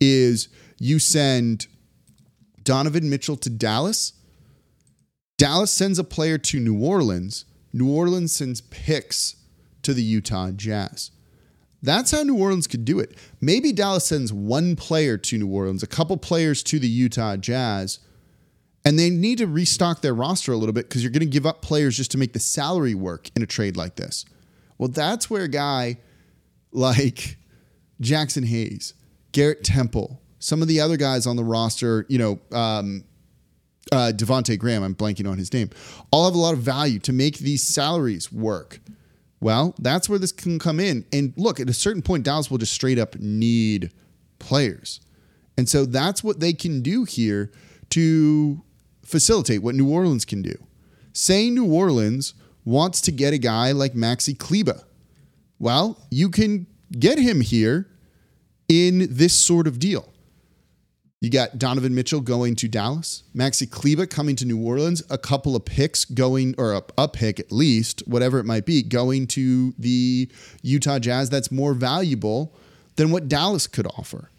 is 0.01 0.47
you 0.79 0.97
send 0.97 1.67
Donovan 2.63 3.11
Mitchell 3.11 3.37
to 3.37 3.49
Dallas. 3.51 4.13
Dallas 5.37 5.69
sends 5.69 5.99
a 5.99 6.03
player 6.03 6.39
to 6.39 6.59
New 6.59 6.83
Orleans. 6.83 7.45
New 7.73 7.95
Orleans 7.95 8.31
sends 8.31 8.61
picks 8.61 9.35
to 9.89 9.93
the 9.95 10.03
Utah 10.03 10.51
Jazz. 10.51 11.09
That's 11.81 12.11
how 12.11 12.23
New 12.23 12.37
Orleans 12.37 12.67
could 12.67 12.85
do 12.85 12.99
it. 12.99 13.17
Maybe 13.41 13.71
Dallas 13.71 14.05
sends 14.05 14.31
one 14.31 14.75
player 14.75 15.17
to 15.17 15.37
New 15.37 15.47
Orleans, 15.47 15.81
a 15.81 15.87
couple 15.87 16.15
players 16.17 16.61
to 16.63 16.77
the 16.77 16.87
Utah 16.87 17.37
Jazz, 17.37 17.99
and 18.85 18.99
they 18.99 19.09
need 19.09 19.39
to 19.39 19.47
restock 19.47 20.01
their 20.01 20.13
roster 20.13 20.51
a 20.51 20.57
little 20.57 20.73
bit 20.73 20.87
because 20.87 21.03
you're 21.03 21.11
going 21.11 21.21
to 21.21 21.25
give 21.25 21.45
up 21.45 21.61
players 21.61 21.97
just 21.97 22.11
to 22.11 22.17
make 22.17 22.33
the 22.33 22.39
salary 22.39 22.93
work 22.93 23.29
in 23.35 23.41
a 23.41 23.47
trade 23.47 23.75
like 23.75 23.95
this. 23.95 24.25
Well, 24.77 24.89
that's 24.89 25.29
where 25.29 25.43
a 25.43 25.49
guy 25.49 25.97
like 26.71 27.37
Jaxson 28.01 28.45
Hayes, 28.45 28.93
Garrett 29.31 29.63
Temple, 29.63 30.21
some 30.39 30.61
of 30.61 30.67
the 30.67 30.79
other 30.81 30.97
guys 30.97 31.25
on 31.25 31.35
the 31.35 31.43
roster, 31.43 32.05
you 32.09 32.17
know, 32.17 32.39
um, 32.55 33.03
uh, 33.91 34.11
Devonte 34.15 34.57
Graham, 34.59 34.83
I'm 34.83 34.95
blanking 34.95 35.29
on 35.29 35.37
his 35.37 35.51
name, 35.51 35.71
all 36.11 36.25
have 36.25 36.35
a 36.35 36.37
lot 36.37 36.53
of 36.53 36.59
value 36.59 36.99
to 36.99 37.13
make 37.13 37.39
these 37.39 37.63
salaries 37.63 38.31
work. 38.31 38.79
Well, 39.41 39.73
that's 39.79 40.09
where 40.09 40.19
this 40.19 40.31
can 40.31 40.59
come 40.59 40.79
in. 40.79 41.05
And 41.13 41.33
look, 41.37 41.59
at 41.59 41.69
a 41.69 41.73
certain 41.73 42.01
point, 42.01 42.23
Dallas 42.23 42.51
will 42.51 42.57
just 42.57 42.73
straight 42.73 42.99
up 42.99 43.15
need 43.15 43.91
players. 44.37 44.99
And 45.57 45.67
so 45.67 45.85
that's 45.85 46.23
what 46.23 46.39
they 46.39 46.53
can 46.53 46.81
do 46.81 47.03
here 47.03 47.51
to 47.91 48.61
facilitate 49.03 49.63
what 49.63 49.75
New 49.75 49.89
Orleans 49.89 50.25
can 50.25 50.41
do. 50.41 50.55
Say 51.13 51.49
New 51.49 51.71
Orleans 51.71 52.33
wants 52.65 53.01
to 53.01 53.11
get 53.11 53.33
a 53.33 53.37
guy 53.37 53.71
like 53.71 53.93
Maxi 53.93 54.37
Kleber. 54.37 54.83
Well, 55.57 55.97
you 56.09 56.29
can 56.29 56.67
get 56.97 57.17
him 57.17 57.41
here 57.41 57.89
in 58.67 59.07
this 59.09 59.33
sort 59.33 59.67
of 59.67 59.79
deal. 59.79 60.13
You 61.21 61.29
got 61.29 61.59
Donovan 61.59 61.93
Mitchell 61.93 62.21
going 62.21 62.55
to 62.55 62.69
Dallas, 62.69 63.23
Maxi 63.35 63.69
Kleber 63.69 64.05
coming 64.05 64.37
to 64.37 64.45
New 64.45 64.63
Orleans, 64.63 65.03
a 65.09 65.17
couple 65.17 65.53
of 65.53 65.65
picks 65.65 66.05
going, 66.05 66.55
or 66.57 66.71
a, 66.71 66.83
a, 66.97 67.09
pick 67.09 67.41
at 67.41 67.51
least, 67.51 68.03
whatever 68.07 68.39
it 68.39 68.45
might 68.45 68.65
be, 68.65 68.81
going 68.81 69.27
to 69.27 69.73
the 69.77 70.29
Utah 70.61 70.97
Jazz 70.97 71.29
that's 71.29 71.51
more 71.51 71.73
valuable 71.73 72.55
than 72.95 73.11
what 73.11 73.27
Dallas 73.27 73.67
could 73.67 73.85
offer. 73.85 74.29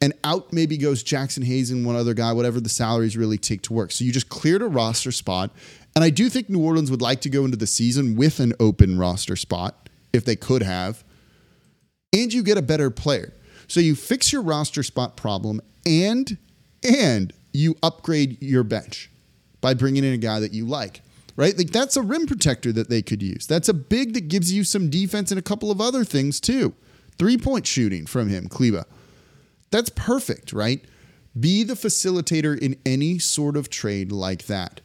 And 0.00 0.14
out 0.24 0.50
maybe 0.50 0.78
goes 0.78 1.04
Jaxson 1.04 1.44
Hayes 1.44 1.70
and 1.70 1.84
one 1.84 1.94
other 1.94 2.14
guy, 2.14 2.32
whatever 2.32 2.58
the 2.58 2.70
salaries 2.70 3.18
really 3.18 3.38
take 3.38 3.60
to 3.62 3.74
work. 3.74 3.92
So 3.92 4.02
you 4.02 4.10
just 4.10 4.30
cleared 4.30 4.62
a 4.62 4.66
roster 4.66 5.12
spot. 5.12 5.50
And 5.94 6.02
I 6.02 6.08
do 6.08 6.30
think 6.30 6.48
New 6.48 6.64
Orleans 6.64 6.90
would 6.90 7.02
like 7.02 7.20
to 7.22 7.28
go 7.28 7.44
into 7.44 7.58
the 7.58 7.66
season 7.66 8.16
with 8.16 8.40
an 8.40 8.54
open 8.58 8.98
roster 8.98 9.36
spot 9.36 9.90
if 10.14 10.24
they 10.24 10.36
could 10.36 10.62
have. 10.62 11.04
And 12.14 12.32
you 12.32 12.42
get 12.42 12.56
a 12.56 12.62
better 12.62 12.90
player. 12.90 13.34
So 13.68 13.80
you 13.80 13.94
fix 13.94 14.32
your 14.32 14.42
roster 14.42 14.82
spot 14.82 15.16
problem 15.16 15.60
and 15.86 16.38
and 16.82 17.32
you 17.52 17.76
upgrade 17.82 18.42
your 18.42 18.64
bench 18.64 19.10
by 19.60 19.74
bringing 19.74 20.04
in 20.04 20.12
a 20.12 20.18
guy 20.18 20.40
that 20.40 20.52
you 20.52 20.66
like. 20.66 21.00
Right? 21.36 21.56
Like 21.56 21.70
that's 21.70 21.96
a 21.96 22.02
rim 22.02 22.26
protector 22.26 22.72
that 22.72 22.88
they 22.88 23.02
could 23.02 23.22
use. 23.22 23.46
That's 23.46 23.68
a 23.68 23.74
big 23.74 24.14
that 24.14 24.28
gives 24.28 24.52
you 24.52 24.62
some 24.62 24.88
defense 24.88 25.32
and 25.32 25.38
a 25.38 25.42
couple 25.42 25.70
of 25.70 25.80
other 25.80 26.04
things 26.04 26.38
too. 26.40 26.74
Three-point 27.18 27.66
shooting 27.66 28.06
from 28.06 28.28
him, 28.28 28.48
Kleber. 28.48 28.84
That's 29.70 29.90
perfect, 29.90 30.52
right? 30.52 30.84
Be 31.38 31.64
the 31.64 31.74
facilitator 31.74 32.56
in 32.56 32.76
any 32.86 33.18
sort 33.18 33.56
of 33.56 33.68
trade 33.68 34.12
like 34.12 34.46
that. 34.46 34.80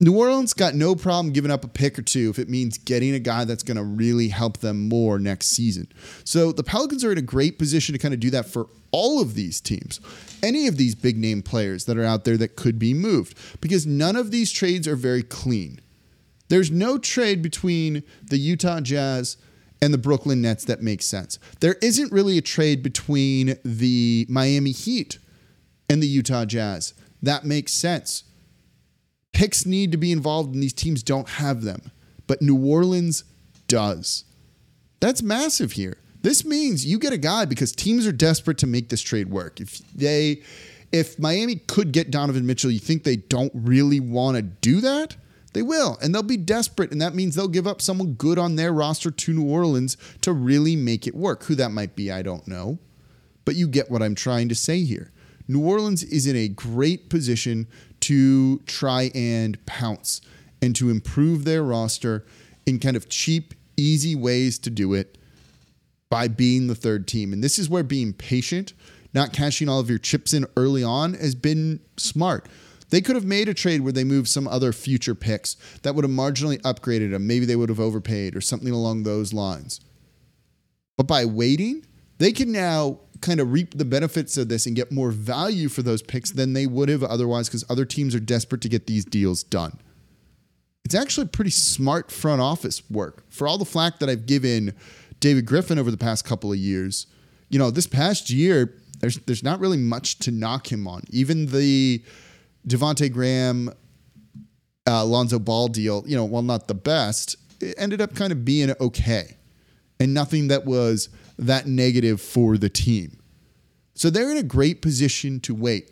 New 0.00 0.18
Orleans 0.18 0.54
got 0.54 0.74
no 0.74 0.96
problem 0.96 1.32
giving 1.32 1.52
up 1.52 1.64
a 1.64 1.68
pick 1.68 1.98
or 1.98 2.02
two 2.02 2.28
if 2.28 2.38
it 2.38 2.48
means 2.48 2.78
getting 2.78 3.14
a 3.14 3.20
guy 3.20 3.44
that's 3.44 3.62
going 3.62 3.76
to 3.76 3.84
really 3.84 4.28
help 4.28 4.58
them 4.58 4.88
more 4.88 5.20
next 5.20 5.48
season. 5.48 5.86
So 6.24 6.50
the 6.50 6.64
Pelicans 6.64 7.04
are 7.04 7.12
in 7.12 7.18
a 7.18 7.22
great 7.22 7.58
position 7.58 7.92
to 7.92 7.98
kind 7.98 8.12
of 8.12 8.18
do 8.18 8.30
that 8.30 8.46
for 8.46 8.66
all 8.90 9.20
of 9.20 9.34
these 9.34 9.60
teams, 9.60 10.00
any 10.42 10.66
of 10.66 10.76
these 10.76 10.96
big 10.96 11.16
name 11.16 11.42
players 11.42 11.84
that 11.84 11.96
are 11.96 12.04
out 12.04 12.24
there 12.24 12.36
that 12.36 12.56
could 12.56 12.78
be 12.78 12.92
moved, 12.92 13.38
because 13.60 13.86
none 13.86 14.16
of 14.16 14.32
these 14.32 14.50
trades 14.50 14.88
are 14.88 14.96
very 14.96 15.22
clean. 15.22 15.80
There's 16.48 16.72
no 16.72 16.98
trade 16.98 17.40
between 17.40 18.02
the 18.22 18.38
Utah 18.38 18.80
Jazz 18.80 19.36
and 19.80 19.94
the 19.94 19.98
Brooklyn 19.98 20.42
Nets 20.42 20.64
that 20.64 20.82
makes 20.82 21.06
sense. 21.06 21.38
There 21.60 21.76
isn't 21.82 22.12
really 22.12 22.36
a 22.36 22.42
trade 22.42 22.82
between 22.82 23.58
the 23.64 24.26
Miami 24.28 24.72
Heat 24.72 25.18
and 25.88 26.02
the 26.02 26.08
Utah 26.08 26.44
Jazz 26.44 26.94
that 27.22 27.44
makes 27.44 27.72
sense 27.72 28.24
Picks 29.34 29.66
need 29.66 29.92
to 29.92 29.98
be 29.98 30.12
involved, 30.12 30.54
and 30.54 30.62
these 30.62 30.72
teams 30.72 31.02
don't 31.02 31.28
have 31.28 31.62
them. 31.62 31.90
But 32.26 32.40
New 32.40 32.56
Orleans 32.56 33.24
does. 33.68 34.24
That's 35.00 35.22
massive 35.22 35.72
here. 35.72 35.98
This 36.22 36.44
means 36.44 36.86
you 36.86 36.98
get 36.98 37.12
a 37.12 37.18
guy 37.18 37.44
because 37.44 37.72
teams 37.72 38.06
are 38.06 38.12
desperate 38.12 38.56
to 38.58 38.66
make 38.66 38.88
this 38.88 39.02
trade 39.02 39.28
work. 39.28 39.60
If 39.60 39.78
they 39.94 40.42
if 40.90 41.18
Miami 41.18 41.56
could 41.56 41.92
get 41.92 42.10
Donovan 42.10 42.46
Mitchell, 42.46 42.70
you 42.70 42.78
think 42.78 43.02
they 43.02 43.16
don't 43.16 43.52
really 43.52 44.00
want 44.00 44.36
to 44.36 44.42
do 44.42 44.80
that? 44.80 45.16
They 45.52 45.62
will, 45.62 45.98
and 46.00 46.14
they'll 46.14 46.22
be 46.22 46.36
desperate, 46.36 46.92
and 46.92 47.02
that 47.02 47.14
means 47.14 47.34
they'll 47.34 47.48
give 47.48 47.66
up 47.66 47.82
someone 47.82 48.14
good 48.14 48.38
on 48.38 48.56
their 48.56 48.72
roster 48.72 49.10
to 49.10 49.32
New 49.32 49.48
Orleans 49.48 49.96
to 50.22 50.32
really 50.32 50.76
make 50.76 51.06
it 51.06 51.14
work. 51.14 51.44
Who 51.44 51.54
that 51.56 51.72
might 51.72 51.94
be, 51.94 52.10
I 52.10 52.22
don't 52.22 52.46
know. 52.48 52.78
But 53.44 53.56
you 53.56 53.68
get 53.68 53.90
what 53.90 54.02
I'm 54.02 54.14
trying 54.14 54.48
to 54.48 54.54
say 54.54 54.84
here. 54.84 55.12
New 55.46 55.64
Orleans 55.64 56.02
is 56.02 56.26
in 56.26 56.36
a 56.36 56.48
great 56.48 57.10
position 57.10 57.66
to 58.04 58.58
try 58.66 59.10
and 59.14 59.64
pounce 59.66 60.20
and 60.60 60.76
to 60.76 60.90
improve 60.90 61.44
their 61.44 61.62
roster 61.62 62.24
in 62.66 62.78
kind 62.78 62.96
of 62.96 63.08
cheap, 63.08 63.54
easy 63.76 64.14
ways 64.14 64.58
to 64.58 64.70
do 64.70 64.94
it 64.94 65.18
by 66.10 66.28
being 66.28 66.66
the 66.66 66.74
third 66.74 67.06
team. 67.08 67.32
And 67.32 67.42
this 67.42 67.58
is 67.58 67.68
where 67.68 67.82
being 67.82 68.12
patient, 68.12 68.72
not 69.12 69.32
cashing 69.32 69.68
all 69.68 69.80
of 69.80 69.88
your 69.88 69.98
chips 69.98 70.32
in 70.32 70.46
early 70.56 70.82
on, 70.82 71.14
has 71.14 71.34
been 71.34 71.80
smart. 71.96 72.48
They 72.90 73.00
could 73.00 73.16
have 73.16 73.24
made 73.24 73.48
a 73.48 73.54
trade 73.54 73.80
where 73.80 73.92
they 73.92 74.04
moved 74.04 74.28
some 74.28 74.46
other 74.46 74.72
future 74.72 75.14
picks 75.14 75.56
that 75.82 75.94
would 75.94 76.04
have 76.04 76.12
marginally 76.12 76.60
upgraded 76.60 77.10
them. 77.10 77.26
Maybe 77.26 77.46
they 77.46 77.56
would 77.56 77.68
have 77.68 77.80
overpaid 77.80 78.36
or 78.36 78.40
something 78.40 78.72
along 78.72 79.02
those 79.02 79.32
lines. 79.32 79.80
But 80.96 81.08
by 81.08 81.24
waiting, 81.24 81.84
they 82.18 82.32
can 82.32 82.52
now 82.52 83.00
kind 83.24 83.40
of 83.40 83.52
reap 83.52 83.76
the 83.76 83.84
benefits 83.84 84.36
of 84.36 84.48
this 84.48 84.66
and 84.66 84.76
get 84.76 84.92
more 84.92 85.10
value 85.10 85.68
for 85.68 85.82
those 85.82 86.02
picks 86.02 86.30
than 86.30 86.52
they 86.52 86.66
would 86.66 86.88
have 86.88 87.02
otherwise 87.02 87.48
because 87.48 87.64
other 87.70 87.84
teams 87.84 88.14
are 88.14 88.20
desperate 88.20 88.60
to 88.60 88.68
get 88.68 88.86
these 88.86 89.04
deals 89.04 89.42
done. 89.42 89.80
It's 90.84 90.94
actually 90.94 91.28
pretty 91.28 91.50
smart 91.50 92.10
front 92.12 92.42
office 92.42 92.88
work. 92.90 93.24
For 93.30 93.48
all 93.48 93.56
the 93.56 93.64
flack 93.64 93.98
that 94.00 94.10
I've 94.10 94.26
given 94.26 94.74
David 95.18 95.46
Griffin 95.46 95.78
over 95.78 95.90
the 95.90 95.96
past 95.96 96.26
couple 96.26 96.52
of 96.52 96.58
years, 96.58 97.06
you 97.48 97.58
know, 97.58 97.70
this 97.70 97.86
past 97.86 98.28
year, 98.28 98.74
there's 99.00 99.18
there's 99.20 99.42
not 99.42 99.60
really 99.60 99.78
much 99.78 100.18
to 100.20 100.30
knock 100.30 100.70
him 100.70 100.86
on. 100.86 101.02
Even 101.08 101.46
the 101.46 102.02
Devonte 102.68 103.10
Graham, 103.10 103.70
uh, 104.86 105.04
Lonzo 105.04 105.38
Ball 105.38 105.68
deal, 105.68 106.04
you 106.06 106.16
know, 106.16 106.24
while 106.24 106.42
not 106.42 106.68
the 106.68 106.74
best, 106.74 107.36
it 107.60 107.74
ended 107.78 108.02
up 108.02 108.14
kind 108.14 108.32
of 108.32 108.44
being 108.44 108.72
okay, 108.80 109.38
and 109.98 110.12
nothing 110.12 110.48
that 110.48 110.66
was 110.66 111.08
that 111.38 111.66
negative 111.66 112.20
for 112.20 112.56
the 112.56 112.68
team. 112.68 113.18
So 113.94 114.10
they're 114.10 114.30
in 114.30 114.36
a 114.36 114.42
great 114.42 114.82
position 114.82 115.40
to 115.40 115.54
wait 115.54 115.90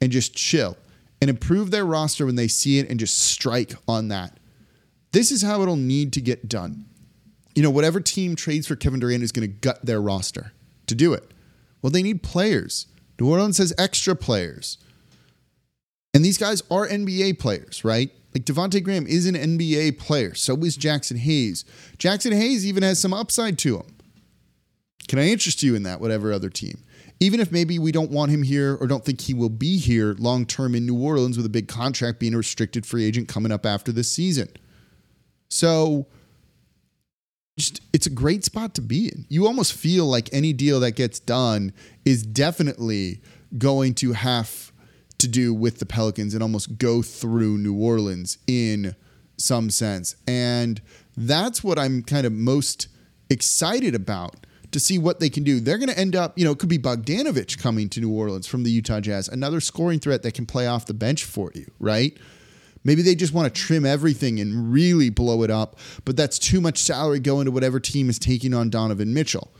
and 0.00 0.10
just 0.10 0.34
chill 0.34 0.76
and 1.20 1.28
improve 1.28 1.70
their 1.70 1.84
roster 1.84 2.26
when 2.26 2.36
they 2.36 2.48
see 2.48 2.78
it 2.78 2.88
and 2.88 2.98
just 2.98 3.18
strike 3.18 3.74
on 3.86 4.08
that. 4.08 4.38
This 5.12 5.30
is 5.30 5.42
how 5.42 5.62
it'll 5.62 5.76
need 5.76 6.12
to 6.14 6.20
get 6.20 6.48
done. 6.48 6.86
You 7.54 7.62
know, 7.62 7.70
whatever 7.70 8.00
team 8.00 8.36
trades 8.36 8.66
for 8.66 8.76
Kevin 8.76 9.00
Durant 9.00 9.22
is 9.22 9.32
going 9.32 9.48
to 9.48 9.54
gut 9.54 9.84
their 9.84 10.00
roster 10.00 10.52
to 10.86 10.94
do 10.94 11.12
it. 11.12 11.32
Well, 11.82 11.90
they 11.90 12.02
need 12.02 12.22
players. 12.22 12.86
New 13.18 13.30
Orleans 13.30 13.58
has 13.58 13.74
extra 13.76 14.14
players. 14.14 14.78
And 16.14 16.24
these 16.24 16.38
guys 16.38 16.62
are 16.70 16.88
NBA 16.88 17.38
players, 17.38 17.84
right? 17.84 18.10
Like 18.34 18.44
Devonte 18.44 18.82
Graham 18.82 19.06
is 19.06 19.26
an 19.26 19.34
NBA 19.34 19.98
player. 19.98 20.34
So 20.34 20.54
is 20.64 20.78
Jaxson 20.78 21.18
Hayes. 21.18 21.64
Jaxson 21.98 22.32
Hayes 22.32 22.66
even 22.66 22.82
has 22.82 22.98
some 22.98 23.12
upside 23.12 23.58
to 23.58 23.78
him. 23.78 23.96
Can 25.10 25.18
I 25.18 25.26
interest 25.26 25.64
you 25.64 25.74
in 25.74 25.82
that, 25.82 26.00
whatever 26.00 26.32
other 26.32 26.48
team? 26.48 26.84
Even 27.18 27.40
if 27.40 27.50
maybe 27.50 27.80
we 27.80 27.90
don't 27.90 28.12
want 28.12 28.30
him 28.30 28.44
here 28.44 28.76
or 28.76 28.86
don't 28.86 29.04
think 29.04 29.22
he 29.22 29.34
will 29.34 29.48
be 29.48 29.76
here 29.76 30.14
long 30.20 30.46
term 30.46 30.72
in 30.72 30.86
New 30.86 30.96
Orleans 30.96 31.36
with 31.36 31.44
a 31.44 31.48
big 31.48 31.66
contract 31.66 32.20
being 32.20 32.32
a 32.32 32.36
restricted 32.36 32.86
free 32.86 33.04
agent 33.04 33.26
coming 33.26 33.50
up 33.50 33.66
after 33.66 33.90
this 33.90 34.08
season. 34.08 34.48
So, 35.48 36.06
just 37.58 37.80
it's 37.92 38.06
a 38.06 38.10
great 38.10 38.44
spot 38.44 38.72
to 38.76 38.80
be 38.80 39.08
in. 39.08 39.26
You 39.28 39.48
almost 39.48 39.72
feel 39.72 40.06
like 40.06 40.28
any 40.32 40.52
deal 40.52 40.78
that 40.78 40.92
gets 40.92 41.18
done 41.18 41.72
is 42.04 42.22
definitely 42.22 43.20
going 43.58 43.94
to 43.94 44.12
have 44.12 44.70
to 45.18 45.26
do 45.26 45.52
with 45.52 45.80
the 45.80 45.86
Pelicans 45.86 46.34
and 46.34 46.42
almost 46.42 46.78
go 46.78 47.02
through 47.02 47.58
New 47.58 47.74
Orleans 47.74 48.38
in 48.46 48.94
some 49.36 49.70
sense. 49.70 50.14
And 50.28 50.80
that's 51.16 51.64
what 51.64 51.80
I'm 51.80 52.04
kind 52.04 52.28
of 52.28 52.32
most 52.32 52.86
excited 53.28 53.96
about 53.96 54.46
to 54.72 54.80
see 54.80 54.98
what 54.98 55.20
they 55.20 55.28
can 55.28 55.42
do. 55.42 55.60
They're 55.60 55.78
going 55.78 55.88
to 55.88 55.98
end 55.98 56.14
up, 56.14 56.38
you 56.38 56.44
know, 56.44 56.52
it 56.52 56.58
could 56.58 56.68
be 56.68 56.78
Bogdanovic 56.78 57.58
coming 57.58 57.88
to 57.90 58.00
New 58.00 58.10
Orleans 58.10 58.46
from 58.46 58.62
the 58.62 58.70
Utah 58.70 59.00
Jazz, 59.00 59.28
another 59.28 59.60
scoring 59.60 59.98
threat 59.98 60.22
that 60.22 60.34
can 60.34 60.46
play 60.46 60.66
off 60.66 60.86
the 60.86 60.94
bench 60.94 61.24
for 61.24 61.50
you, 61.54 61.66
right? 61.78 62.16
Maybe 62.82 63.02
they 63.02 63.14
just 63.14 63.34
want 63.34 63.52
to 63.52 63.60
trim 63.60 63.84
everything 63.84 64.40
and 64.40 64.72
really 64.72 65.10
blow 65.10 65.42
it 65.42 65.50
up, 65.50 65.78
but 66.04 66.16
that's 66.16 66.38
too 66.38 66.60
much 66.60 66.78
salary 66.78 67.20
going 67.20 67.44
to 67.44 67.50
whatever 67.50 67.78
team 67.78 68.08
is 68.08 68.18
taking 68.18 68.54
on 68.54 68.70
Donovan 68.70 69.12
Mitchell. 69.12 69.52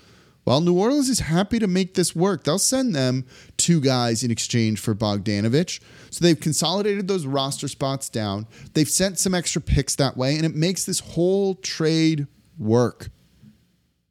Well, 0.47 0.63
New 0.63 0.79
Orleans 0.79 1.11
is 1.11 1.21
happy 1.21 1.59
to 1.59 1.67
make 1.67 1.95
this 1.95 2.17
work. 2.17 2.45
They'll 2.45 2.59
send 2.59 2.95
them 2.95 3.27
two 3.59 3.79
guys 3.81 4.23
in 4.23 4.31
exchange 4.31 4.81
for 4.81 4.95
Bogdanovic. 4.95 5.81
So 6.11 6.25
they've 6.25 6.41
consolidated 6.41 7.09
those 7.09 7.27
roster 7.27 7.69
spots 7.69 8.09
down. 8.09 8.47
They've 8.73 8.89
sent 8.89 9.19
some 9.19 9.35
extra 9.35 9.61
picks 9.61 9.95
that 9.97 10.17
way, 10.17 10.37
and 10.37 10.47
it 10.47 10.55
makes 10.55 10.85
this 10.85 11.01
whole 11.01 11.57
trade 11.57 12.27
work. 12.59 13.11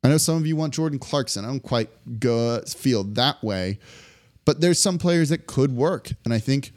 I 0.03 0.09
know 0.09 0.17
some 0.17 0.37
of 0.37 0.47
you 0.47 0.55
want 0.55 0.73
Jordan 0.73 0.99
Clarkson. 0.99 1.43
I 1.43 1.49
don't 1.49 1.59
quite 1.59 1.89
go, 2.19 2.61
feel 2.61 3.03
that 3.03 3.43
way, 3.43 3.79
but 4.45 4.61
there's 4.61 4.81
some 4.81 4.97
players 4.97 5.29
that 5.29 5.45
could 5.45 5.75
work. 5.75 6.11
And 6.23 6.33
I 6.33 6.39
think 6.39 6.71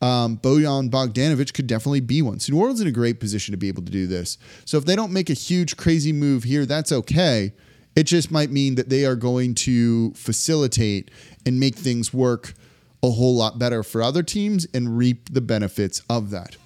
um, 0.00 0.38
Bojan 0.38 0.90
Bogdanovic 0.90 1.52
could 1.52 1.66
definitely 1.66 2.00
be 2.00 2.22
one. 2.22 2.40
So 2.40 2.52
New 2.52 2.60
Orleans 2.60 2.80
in 2.80 2.88
a 2.88 2.92
great 2.92 3.20
position 3.20 3.52
to 3.52 3.58
be 3.58 3.68
able 3.68 3.82
to 3.82 3.92
do 3.92 4.06
this. 4.06 4.38
So 4.64 4.78
if 4.78 4.84
they 4.84 4.96
don't 4.96 5.12
make 5.12 5.30
a 5.30 5.34
huge, 5.34 5.76
crazy 5.76 6.12
move 6.12 6.44
here, 6.44 6.66
that's 6.66 6.92
okay. 6.92 7.52
It 7.94 8.04
just 8.04 8.30
might 8.30 8.50
mean 8.50 8.74
that 8.76 8.88
they 8.88 9.04
are 9.04 9.14
going 9.14 9.54
to 9.56 10.12
facilitate 10.14 11.10
and 11.44 11.60
make 11.60 11.76
things 11.76 12.12
work 12.12 12.54
a 13.02 13.10
whole 13.10 13.36
lot 13.36 13.58
better 13.58 13.82
for 13.82 14.02
other 14.02 14.22
teams 14.22 14.66
and 14.72 14.96
reap 14.96 15.32
the 15.32 15.40
benefits 15.40 16.02
of 16.08 16.30
that. 16.30 16.56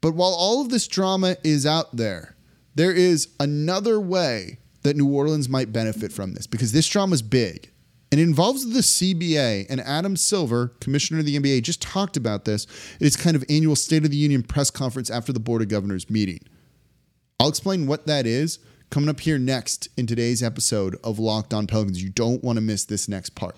But 0.00 0.14
while 0.14 0.34
all 0.34 0.60
of 0.60 0.68
this 0.68 0.86
drama 0.86 1.36
is 1.42 1.66
out 1.66 1.96
there, 1.96 2.36
there 2.74 2.92
is 2.92 3.28
another 3.40 3.98
way 3.98 4.58
that 4.84 4.96
New 4.96 5.12
Orleans 5.12 5.48
might 5.48 5.72
benefit 5.72 6.12
from 6.12 6.34
this 6.34 6.46
because 6.46 6.72
this 6.72 6.86
drama 6.86 7.14
is 7.14 7.22
big 7.22 7.70
and 8.12 8.20
it 8.20 8.24
involves 8.24 8.72
the 8.72 8.80
CBA. 8.80 9.66
And 9.68 9.80
Adam 9.80 10.16
Silver, 10.16 10.68
commissioner 10.80 11.18
of 11.18 11.26
the 11.26 11.36
NBA, 11.36 11.62
just 11.62 11.82
talked 11.82 12.16
about 12.16 12.44
this 12.44 12.66
at 12.94 13.00
his 13.00 13.16
kind 13.16 13.34
of 13.34 13.44
annual 13.48 13.74
State 13.74 14.04
of 14.04 14.12
the 14.12 14.16
Union 14.16 14.44
press 14.44 14.70
conference 14.70 15.10
after 15.10 15.32
the 15.32 15.40
Board 15.40 15.62
of 15.62 15.68
Governors 15.68 16.08
meeting. 16.08 16.38
I'll 17.40 17.48
explain 17.48 17.88
what 17.88 18.06
that 18.06 18.24
is 18.24 18.60
coming 18.90 19.08
up 19.08 19.18
here 19.18 19.38
next 19.38 19.88
in 19.96 20.06
today's 20.06 20.42
episode 20.42 20.96
of 21.02 21.18
Locked 21.18 21.52
On 21.52 21.66
Pelicans. 21.66 22.00
You 22.02 22.10
don't 22.10 22.44
want 22.44 22.56
to 22.56 22.60
miss 22.60 22.84
this 22.84 23.08
next 23.08 23.30
part. 23.30 23.56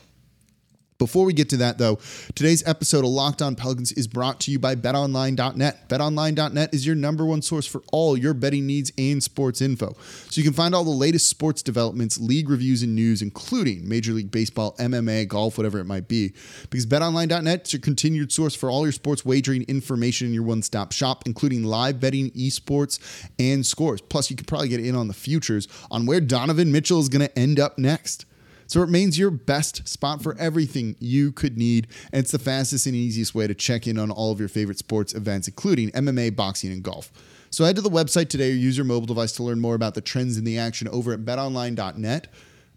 Before 0.99 1.27
we 1.27 1.35
get 1.35 1.51
to 1.51 1.59
that, 1.59 1.77
though, 1.77 1.99
today's 2.35 2.67
episode 2.67 3.05
of 3.05 3.11
Locked 3.11 3.43
On 3.43 3.55
Pelicans 3.55 3.93
is 3.93 4.09
brought 4.09 4.41
to 4.41 4.51
you 4.51 4.59
by 4.59 4.75
BetOnline.net. 4.75 5.89
BetOnline.net 5.91 6.75
is 6.75 6.87
your 6.87 6.97
number 6.97 7.27
one 7.27 7.43
source 7.43 7.67
for 7.67 7.83
all 7.93 8.17
your 8.17 8.33
betting 8.33 8.67
needs 8.67 8.91
and 8.97 9.23
sports 9.23 9.61
info. 9.61 9.95
So 10.31 10.41
you 10.41 10.43
can 10.43 10.55
find 10.55 10.75
all 10.75 10.85
the 10.85 10.91
latest 10.91 11.29
sports 11.29 11.63
developments, 11.63 12.19
league 12.19 12.49
reviews, 12.49 12.83
and 12.83 12.95
news, 12.95 13.21
including 13.21 13.87
Major 13.87 14.13
League 14.13 14.31
Baseball, 14.31 14.75
MMA, 14.79 15.29
golf, 15.29 15.59
whatever 15.59 15.79
it 15.79 15.85
might 15.85 16.09
be. 16.09 16.33
Because 16.71 16.87
BetOnline.net 16.87 17.67
is 17.67 17.73
your 17.75 17.81
continued 17.81 18.33
source 18.33 18.55
for 18.55 18.71
all 18.71 18.85
your 18.85 18.93
sports 18.93 19.23
wagering 19.23 19.65
information 19.65 20.27
in 20.27 20.33
your 20.33 20.45
one 20.45 20.63
stop 20.63 20.93
shop, 20.93 21.25
including 21.27 21.63
live 21.63 22.01
betting, 22.01 22.31
esports, 22.31 22.99
and 23.39 23.67
scores. 23.67 24.01
Plus, 24.01 24.31
you 24.31 24.37
could 24.37 24.47
probably 24.47 24.69
get 24.69 24.81
in 24.81 24.97
on 24.97 25.09
the 25.09 25.15
futures 25.15 25.69
on 25.91 26.07
where 26.07 26.23
Donovan 26.23 26.73
Mitchell 26.73 27.01
is 27.01 27.11
going 27.11 27.27
to 27.27 27.39
end 27.39 27.61
up 27.61 27.77
next. 27.77 28.25
So 28.67 28.81
it 28.81 28.87
remains 28.87 29.19
your 29.19 29.31
best 29.31 29.87
spot 29.89 30.23
for 30.23 30.37
everything 30.39 30.97
you 30.99 31.33
could 31.33 31.57
need. 31.57 31.87
And 32.13 32.21
it's 32.21 32.33
the 32.33 32.39
fastest 32.39 32.87
and 32.87 32.95
easiest 32.95 33.35
way 33.35 33.47
to 33.47 33.55
check 33.55 33.87
in 33.87 33.99
on 33.99 34.11
all 34.11 34.33
of 34.33 34.41
your 34.41 34.49
favorite 34.49 34.79
sports 34.79 35.15
events, 35.15 35.49
including 35.49 35.91
MMA, 35.93 36.35
boxing, 36.35 36.73
and 36.73 36.83
golf. 36.83 37.13
So 37.51 37.65
head 37.65 37.77
to 37.77 37.83
the 37.83 37.89
website 37.89 38.29
today 38.29 38.51
or 38.51 38.57
use 38.57 38.77
your 38.77 38.85
mobile 38.85 39.07
device 39.07 39.33
to 39.33 39.43
learn 39.43 39.61
more 39.61 39.75
about 39.75 39.95
the 39.95 40.01
trends 40.01 40.37
in 40.37 40.45
the 40.45 40.59
action 40.59 40.89
over 40.89 41.13
at 41.13 41.21
betonline.net. 41.21 42.29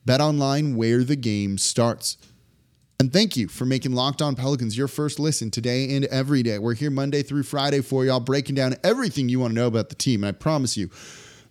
BetOnline, 0.05 0.75
where 0.75 1.03
the 1.03 1.15
game 1.15 1.58
starts. 1.58 2.17
And 3.00 3.13
thank 3.13 3.38
you 3.38 3.48
for 3.48 3.65
making 3.65 3.93
Locked 3.93 4.22
On 4.22 4.36
Pelicans 4.36 4.77
your 4.77 4.88
first 4.88 5.19
listen 5.19 5.51
today 5.51 5.96
and 5.96 6.05
every 6.05 6.43
day. 6.43 6.60
We're 6.60 6.74
here 6.74 6.91
Monday 6.91 7.24
through 7.24 7.43
Friday 7.43 7.81
for 7.81 8.05
y'all, 8.05 8.19
breaking 8.19 8.55
down 8.55 8.75
everything 8.84 9.29
you 9.29 9.39
want 9.39 9.51
to 9.51 9.55
know 9.55 9.67
about 9.67 9.89
the 9.89 9.95
team. 9.95 10.23
And 10.23 10.36
I 10.36 10.38
promise 10.38 10.75
you, 10.75 10.89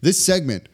this 0.00 0.24
segment, 0.24 0.68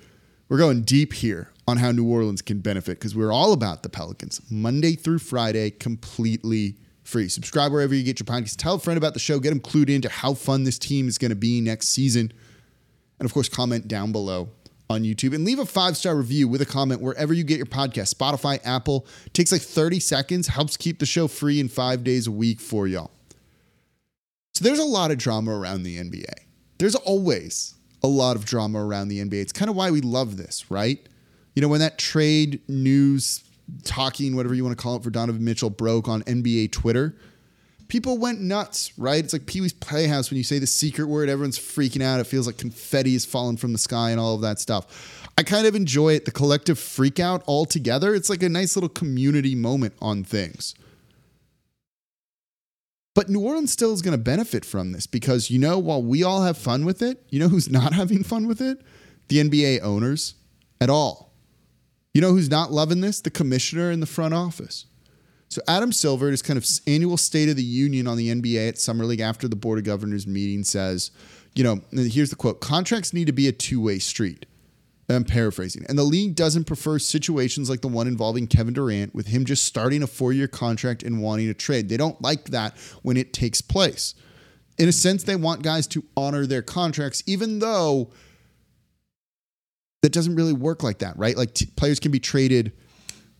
we're 0.48 0.58
going 0.58 0.82
deep 0.82 1.12
here 1.12 1.50
on 1.66 1.78
how 1.78 1.90
New 1.90 2.08
Orleans 2.08 2.42
can 2.42 2.60
benefit 2.60 2.98
because 2.98 3.14
we're 3.14 3.32
all 3.32 3.52
about 3.52 3.82
the 3.82 3.88
Pelicans 3.88 4.40
Monday 4.50 4.94
through 4.94 5.18
Friday, 5.18 5.70
completely 5.70 6.76
free. 7.02 7.28
Subscribe 7.28 7.72
wherever 7.72 7.94
you 7.94 8.02
get 8.02 8.18
your 8.18 8.26
podcasts. 8.26 8.56
Tell 8.56 8.74
a 8.74 8.78
friend 8.78 8.98
about 8.98 9.14
the 9.14 9.20
show. 9.20 9.38
Get 9.38 9.50
them 9.50 9.60
clued 9.60 9.88
into 9.88 10.08
how 10.08 10.34
fun 10.34 10.64
this 10.64 10.78
team 10.78 11.08
is 11.08 11.18
going 11.18 11.30
to 11.30 11.36
be 11.36 11.60
next 11.60 11.88
season. 11.88 12.32
And 13.18 13.26
of 13.26 13.32
course, 13.32 13.48
comment 13.48 13.88
down 13.88 14.12
below 14.12 14.48
on 14.90 15.02
YouTube 15.02 15.34
and 15.34 15.44
leave 15.44 15.58
a 15.58 15.66
five 15.66 15.96
star 15.96 16.16
review 16.16 16.48
with 16.48 16.60
a 16.60 16.66
comment 16.66 17.00
wherever 17.00 17.32
you 17.32 17.44
get 17.44 17.56
your 17.56 17.66
podcast 17.66 18.14
Spotify, 18.14 18.60
Apple. 18.64 19.06
Takes 19.32 19.52
like 19.52 19.62
30 19.62 20.00
seconds, 20.00 20.48
helps 20.48 20.76
keep 20.76 20.98
the 20.98 21.06
show 21.06 21.28
free 21.28 21.60
in 21.60 21.68
five 21.68 22.04
days 22.04 22.26
a 22.26 22.32
week 22.32 22.60
for 22.60 22.86
y'all. 22.86 23.10
So 24.54 24.64
there's 24.64 24.78
a 24.78 24.84
lot 24.84 25.10
of 25.10 25.18
drama 25.18 25.52
around 25.58 25.82
the 25.82 25.98
NBA. 25.98 26.32
There's 26.78 26.94
always 26.94 27.74
a 28.02 28.06
lot 28.06 28.36
of 28.36 28.44
drama 28.44 28.84
around 28.84 29.08
the 29.08 29.24
NBA. 29.24 29.40
It's 29.40 29.52
kind 29.52 29.68
of 29.68 29.76
why 29.76 29.90
we 29.90 30.00
love 30.00 30.36
this, 30.36 30.70
right? 30.70 31.00
You 31.54 31.62
know, 31.62 31.68
when 31.68 31.80
that 31.80 31.98
trade 31.98 32.60
news 32.68 33.44
talking, 33.84 34.36
whatever 34.36 34.54
you 34.54 34.64
want 34.64 34.76
to 34.76 34.82
call 34.82 34.96
it, 34.96 35.02
for 35.02 35.10
Donovan 35.10 35.44
Mitchell 35.44 35.70
broke 35.70 36.08
on 36.08 36.22
NBA 36.22 36.72
Twitter, 36.72 37.16
people 37.88 38.18
went 38.18 38.40
nuts, 38.40 38.96
right? 38.98 39.22
It's 39.22 39.32
like 39.32 39.46
Pee 39.46 39.60
Wee's 39.60 39.72
Playhouse 39.72 40.30
when 40.30 40.36
you 40.36 40.44
say 40.44 40.58
the 40.58 40.66
secret 40.66 41.06
word, 41.06 41.28
everyone's 41.28 41.58
freaking 41.58 42.02
out. 42.02 42.20
It 42.20 42.24
feels 42.24 42.46
like 42.46 42.58
confetti 42.58 43.14
is 43.14 43.24
falling 43.24 43.56
from 43.56 43.72
the 43.72 43.78
sky 43.78 44.10
and 44.10 44.20
all 44.20 44.34
of 44.34 44.40
that 44.42 44.58
stuff. 44.58 45.28
I 45.36 45.42
kind 45.42 45.66
of 45.66 45.74
enjoy 45.74 46.14
it, 46.14 46.24
the 46.24 46.30
collective 46.30 46.78
freak 46.78 47.18
out 47.18 47.42
all 47.46 47.66
together. 47.66 48.14
It's 48.14 48.30
like 48.30 48.42
a 48.42 48.48
nice 48.48 48.76
little 48.76 48.88
community 48.88 49.54
moment 49.54 49.94
on 50.00 50.24
things. 50.24 50.74
But 53.14 53.28
New 53.28 53.40
Orleans 53.40 53.72
still 53.72 53.92
is 53.92 54.02
going 54.02 54.16
to 54.16 54.22
benefit 54.22 54.64
from 54.64 54.92
this 54.92 55.06
because, 55.06 55.50
you 55.50 55.58
know, 55.58 55.78
while 55.78 56.02
we 56.02 56.24
all 56.24 56.42
have 56.42 56.58
fun 56.58 56.84
with 56.84 57.00
it, 57.00 57.24
you 57.30 57.38
know 57.38 57.48
who's 57.48 57.70
not 57.70 57.92
having 57.92 58.24
fun 58.24 58.46
with 58.46 58.60
it? 58.60 58.82
The 59.28 59.38
NBA 59.38 59.82
owners 59.82 60.34
at 60.80 60.90
all. 60.90 61.23
You 62.14 62.20
know 62.20 62.30
who's 62.30 62.48
not 62.48 62.72
loving 62.72 63.00
this? 63.00 63.20
The 63.20 63.30
commissioner 63.30 63.90
in 63.90 64.00
the 64.00 64.06
front 64.06 64.32
office. 64.32 64.86
So 65.48 65.60
Adam 65.68 65.92
Silver, 65.92 66.30
his 66.30 66.42
kind 66.42 66.56
of 66.56 66.66
annual 66.86 67.16
State 67.16 67.48
of 67.48 67.56
the 67.56 67.62
Union 67.62 68.06
on 68.06 68.16
the 68.16 68.30
NBA 68.30 68.68
at 68.68 68.78
Summer 68.78 69.04
League 69.04 69.20
after 69.20 69.46
the 69.46 69.56
Board 69.56 69.78
of 69.78 69.84
Governors 69.84 70.26
meeting 70.26 70.64
says, 70.64 71.10
you 71.54 71.62
know, 71.62 71.80
here's 71.92 72.30
the 72.30 72.36
quote: 72.36 72.60
contracts 72.60 73.12
need 73.12 73.26
to 73.26 73.32
be 73.32 73.46
a 73.46 73.52
two-way 73.52 73.98
street. 73.98 74.46
I'm 75.08 75.24
paraphrasing. 75.24 75.84
And 75.88 75.98
the 75.98 76.04
league 76.04 76.34
doesn't 76.34 76.64
prefer 76.64 76.98
situations 76.98 77.68
like 77.68 77.82
the 77.82 77.88
one 77.88 78.08
involving 78.08 78.46
Kevin 78.46 78.72
Durant, 78.72 79.14
with 79.14 79.26
him 79.26 79.44
just 79.44 79.64
starting 79.64 80.02
a 80.02 80.06
four 80.06 80.32
year 80.32 80.48
contract 80.48 81.02
and 81.02 81.22
wanting 81.22 81.46
to 81.48 81.54
trade. 81.54 81.88
They 81.88 81.96
don't 81.96 82.20
like 82.22 82.46
that 82.46 82.76
when 83.02 83.16
it 83.16 83.32
takes 83.32 83.60
place. 83.60 84.14
In 84.78 84.88
a 84.88 84.92
sense, 84.92 85.22
they 85.22 85.36
want 85.36 85.62
guys 85.62 85.86
to 85.88 86.04
honor 86.16 86.46
their 86.46 86.62
contracts, 86.62 87.22
even 87.26 87.58
though 87.58 88.10
that 90.04 90.12
doesn't 90.12 90.36
really 90.36 90.52
work 90.52 90.82
like 90.82 90.98
that, 90.98 91.16
right? 91.16 91.34
Like 91.34 91.54
t- 91.54 91.64
players 91.76 91.98
can 91.98 92.12
be 92.12 92.20
traded 92.20 92.72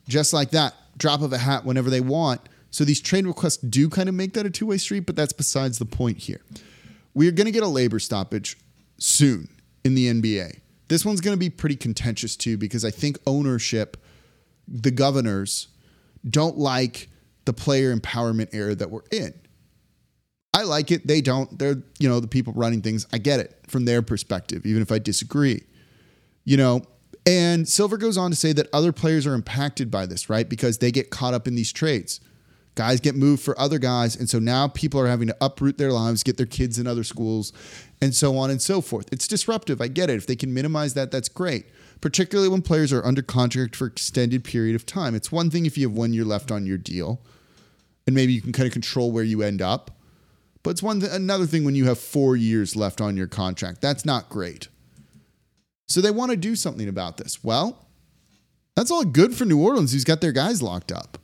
just 0.08 0.32
like 0.32 0.52
that, 0.52 0.74
drop 0.96 1.20
of 1.20 1.30
a 1.30 1.36
hat 1.36 1.66
whenever 1.66 1.90
they 1.90 2.00
want. 2.00 2.40
So 2.70 2.84
these 2.84 3.02
trade 3.02 3.26
requests 3.26 3.58
do 3.58 3.90
kind 3.90 4.08
of 4.08 4.14
make 4.14 4.32
that 4.32 4.46
a 4.46 4.50
two 4.50 4.64
way 4.64 4.78
street, 4.78 5.00
but 5.00 5.14
that's 5.14 5.34
besides 5.34 5.78
the 5.78 5.84
point 5.84 6.16
here. 6.16 6.40
We 7.12 7.28
are 7.28 7.32
going 7.32 7.44
to 7.44 7.50
get 7.50 7.64
a 7.64 7.68
labor 7.68 7.98
stoppage 7.98 8.56
soon 8.96 9.50
in 9.84 9.94
the 9.94 10.10
NBA. 10.10 10.60
This 10.88 11.04
one's 11.04 11.20
going 11.20 11.34
to 11.34 11.38
be 11.38 11.50
pretty 11.50 11.76
contentious 11.76 12.34
too, 12.34 12.56
because 12.56 12.82
I 12.82 12.90
think 12.90 13.18
ownership, 13.26 13.98
the 14.66 14.90
governors, 14.90 15.68
don't 16.26 16.56
like 16.56 17.10
the 17.44 17.52
player 17.52 17.94
empowerment 17.94 18.54
era 18.54 18.74
that 18.74 18.90
we're 18.90 19.04
in. 19.12 19.34
I 20.54 20.62
like 20.62 20.90
it. 20.90 21.06
They 21.06 21.20
don't. 21.20 21.58
They're, 21.58 21.82
you 21.98 22.08
know, 22.08 22.20
the 22.20 22.26
people 22.26 22.54
running 22.54 22.80
things. 22.80 23.06
I 23.12 23.18
get 23.18 23.38
it 23.38 23.54
from 23.66 23.84
their 23.84 24.00
perspective, 24.00 24.64
even 24.64 24.80
if 24.80 24.90
I 24.90 24.98
disagree 24.98 25.64
you 26.44 26.56
know, 26.56 26.82
and 27.26 27.66
Silver 27.66 27.96
goes 27.96 28.18
on 28.18 28.30
to 28.30 28.36
say 28.36 28.52
that 28.52 28.68
other 28.72 28.92
players 28.92 29.26
are 29.26 29.34
impacted 29.34 29.90
by 29.90 30.06
this, 30.06 30.28
right? 30.28 30.48
Because 30.48 30.78
they 30.78 30.90
get 30.90 31.10
caught 31.10 31.34
up 31.34 31.48
in 31.48 31.54
these 31.54 31.72
trades. 31.72 32.20
Guys 32.74 33.00
get 33.00 33.14
moved 33.14 33.42
for 33.42 33.58
other 33.58 33.78
guys. 33.78 34.16
And 34.16 34.28
so 34.28 34.38
now 34.38 34.68
people 34.68 35.00
are 35.00 35.06
having 35.06 35.28
to 35.28 35.36
uproot 35.40 35.78
their 35.78 35.92
lives, 35.92 36.22
get 36.22 36.36
their 36.36 36.44
kids 36.44 36.78
in 36.78 36.86
other 36.86 37.04
schools, 37.04 37.52
and 38.02 38.14
so 38.14 38.36
on 38.36 38.50
and 38.50 38.60
so 38.60 38.80
forth. 38.80 39.10
It's 39.12 39.28
disruptive. 39.28 39.80
I 39.80 39.88
get 39.88 40.10
it. 40.10 40.16
If 40.16 40.26
they 40.26 40.36
can 40.36 40.52
minimize 40.52 40.94
that, 40.94 41.10
that's 41.10 41.28
great. 41.28 41.66
Particularly 42.00 42.48
when 42.48 42.62
players 42.62 42.92
are 42.92 43.04
under 43.04 43.22
contract 43.22 43.76
for 43.76 43.86
extended 43.86 44.44
period 44.44 44.74
of 44.74 44.84
time. 44.84 45.14
It's 45.14 45.32
one 45.32 45.50
thing 45.50 45.66
if 45.66 45.78
you 45.78 45.88
have 45.88 45.96
one 45.96 46.12
year 46.12 46.24
left 46.24 46.50
on 46.50 46.66
your 46.66 46.76
deal, 46.76 47.22
and 48.06 48.14
maybe 48.14 48.32
you 48.32 48.42
can 48.42 48.52
kind 48.52 48.66
of 48.66 48.72
control 48.72 49.12
where 49.12 49.24
you 49.24 49.40
end 49.42 49.62
up. 49.62 49.92
But 50.62 50.70
it's 50.70 50.82
one 50.82 51.00
th- 51.00 51.12
another 51.12 51.46
thing 51.46 51.64
when 51.64 51.76
you 51.76 51.86
have 51.86 51.98
four 51.98 52.36
years 52.36 52.74
left 52.74 53.00
on 53.00 53.16
your 53.16 53.28
contract. 53.28 53.80
That's 53.80 54.04
not 54.04 54.28
great. 54.28 54.68
So 55.86 56.00
they 56.00 56.10
want 56.10 56.30
to 56.30 56.36
do 56.36 56.56
something 56.56 56.88
about 56.88 57.16
this. 57.16 57.44
Well, 57.44 57.86
that's 58.74 58.90
all 58.90 59.04
good 59.04 59.34
for 59.34 59.44
New 59.44 59.62
Orleans, 59.62 59.92
who's 59.92 60.04
got 60.04 60.20
their 60.20 60.32
guys 60.32 60.62
locked 60.62 60.90
up. 60.90 61.18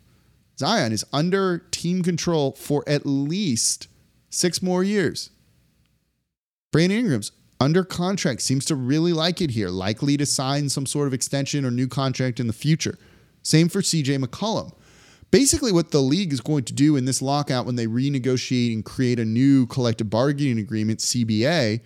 Zion 0.58 0.92
is 0.92 1.04
under 1.12 1.58
team 1.70 2.02
control 2.02 2.52
for 2.52 2.84
at 2.86 3.06
least 3.06 3.88
six 4.28 4.62
more 4.62 4.84
years. 4.84 5.30
Brandon 6.70 6.98
Ingram's 6.98 7.32
under 7.60 7.84
contract, 7.84 8.40
seems 8.40 8.64
to 8.66 8.74
really 8.74 9.12
like 9.12 9.40
it 9.40 9.50
here, 9.50 9.68
likely 9.68 10.16
to 10.16 10.24
sign 10.24 10.68
some 10.68 10.86
sort 10.86 11.06
of 11.06 11.12
extension 11.12 11.64
or 11.64 11.70
new 11.70 11.86
contract 11.86 12.40
in 12.40 12.46
the 12.46 12.52
future. 12.52 12.98
Same 13.42 13.68
for 13.68 13.80
CJ 13.80 14.22
McCollum. 14.24 14.72
Basically, 15.30 15.70
what 15.70 15.90
the 15.90 16.00
league 16.00 16.32
is 16.32 16.40
going 16.40 16.64
to 16.64 16.72
do 16.72 16.96
in 16.96 17.04
this 17.04 17.22
lockout 17.22 17.66
when 17.66 17.76
they 17.76 17.86
renegotiate 17.86 18.72
and 18.72 18.84
create 18.84 19.20
a 19.20 19.24
new 19.24 19.66
collective 19.66 20.10
bargaining 20.10 20.58
agreement, 20.58 21.00
CBA, 21.00 21.80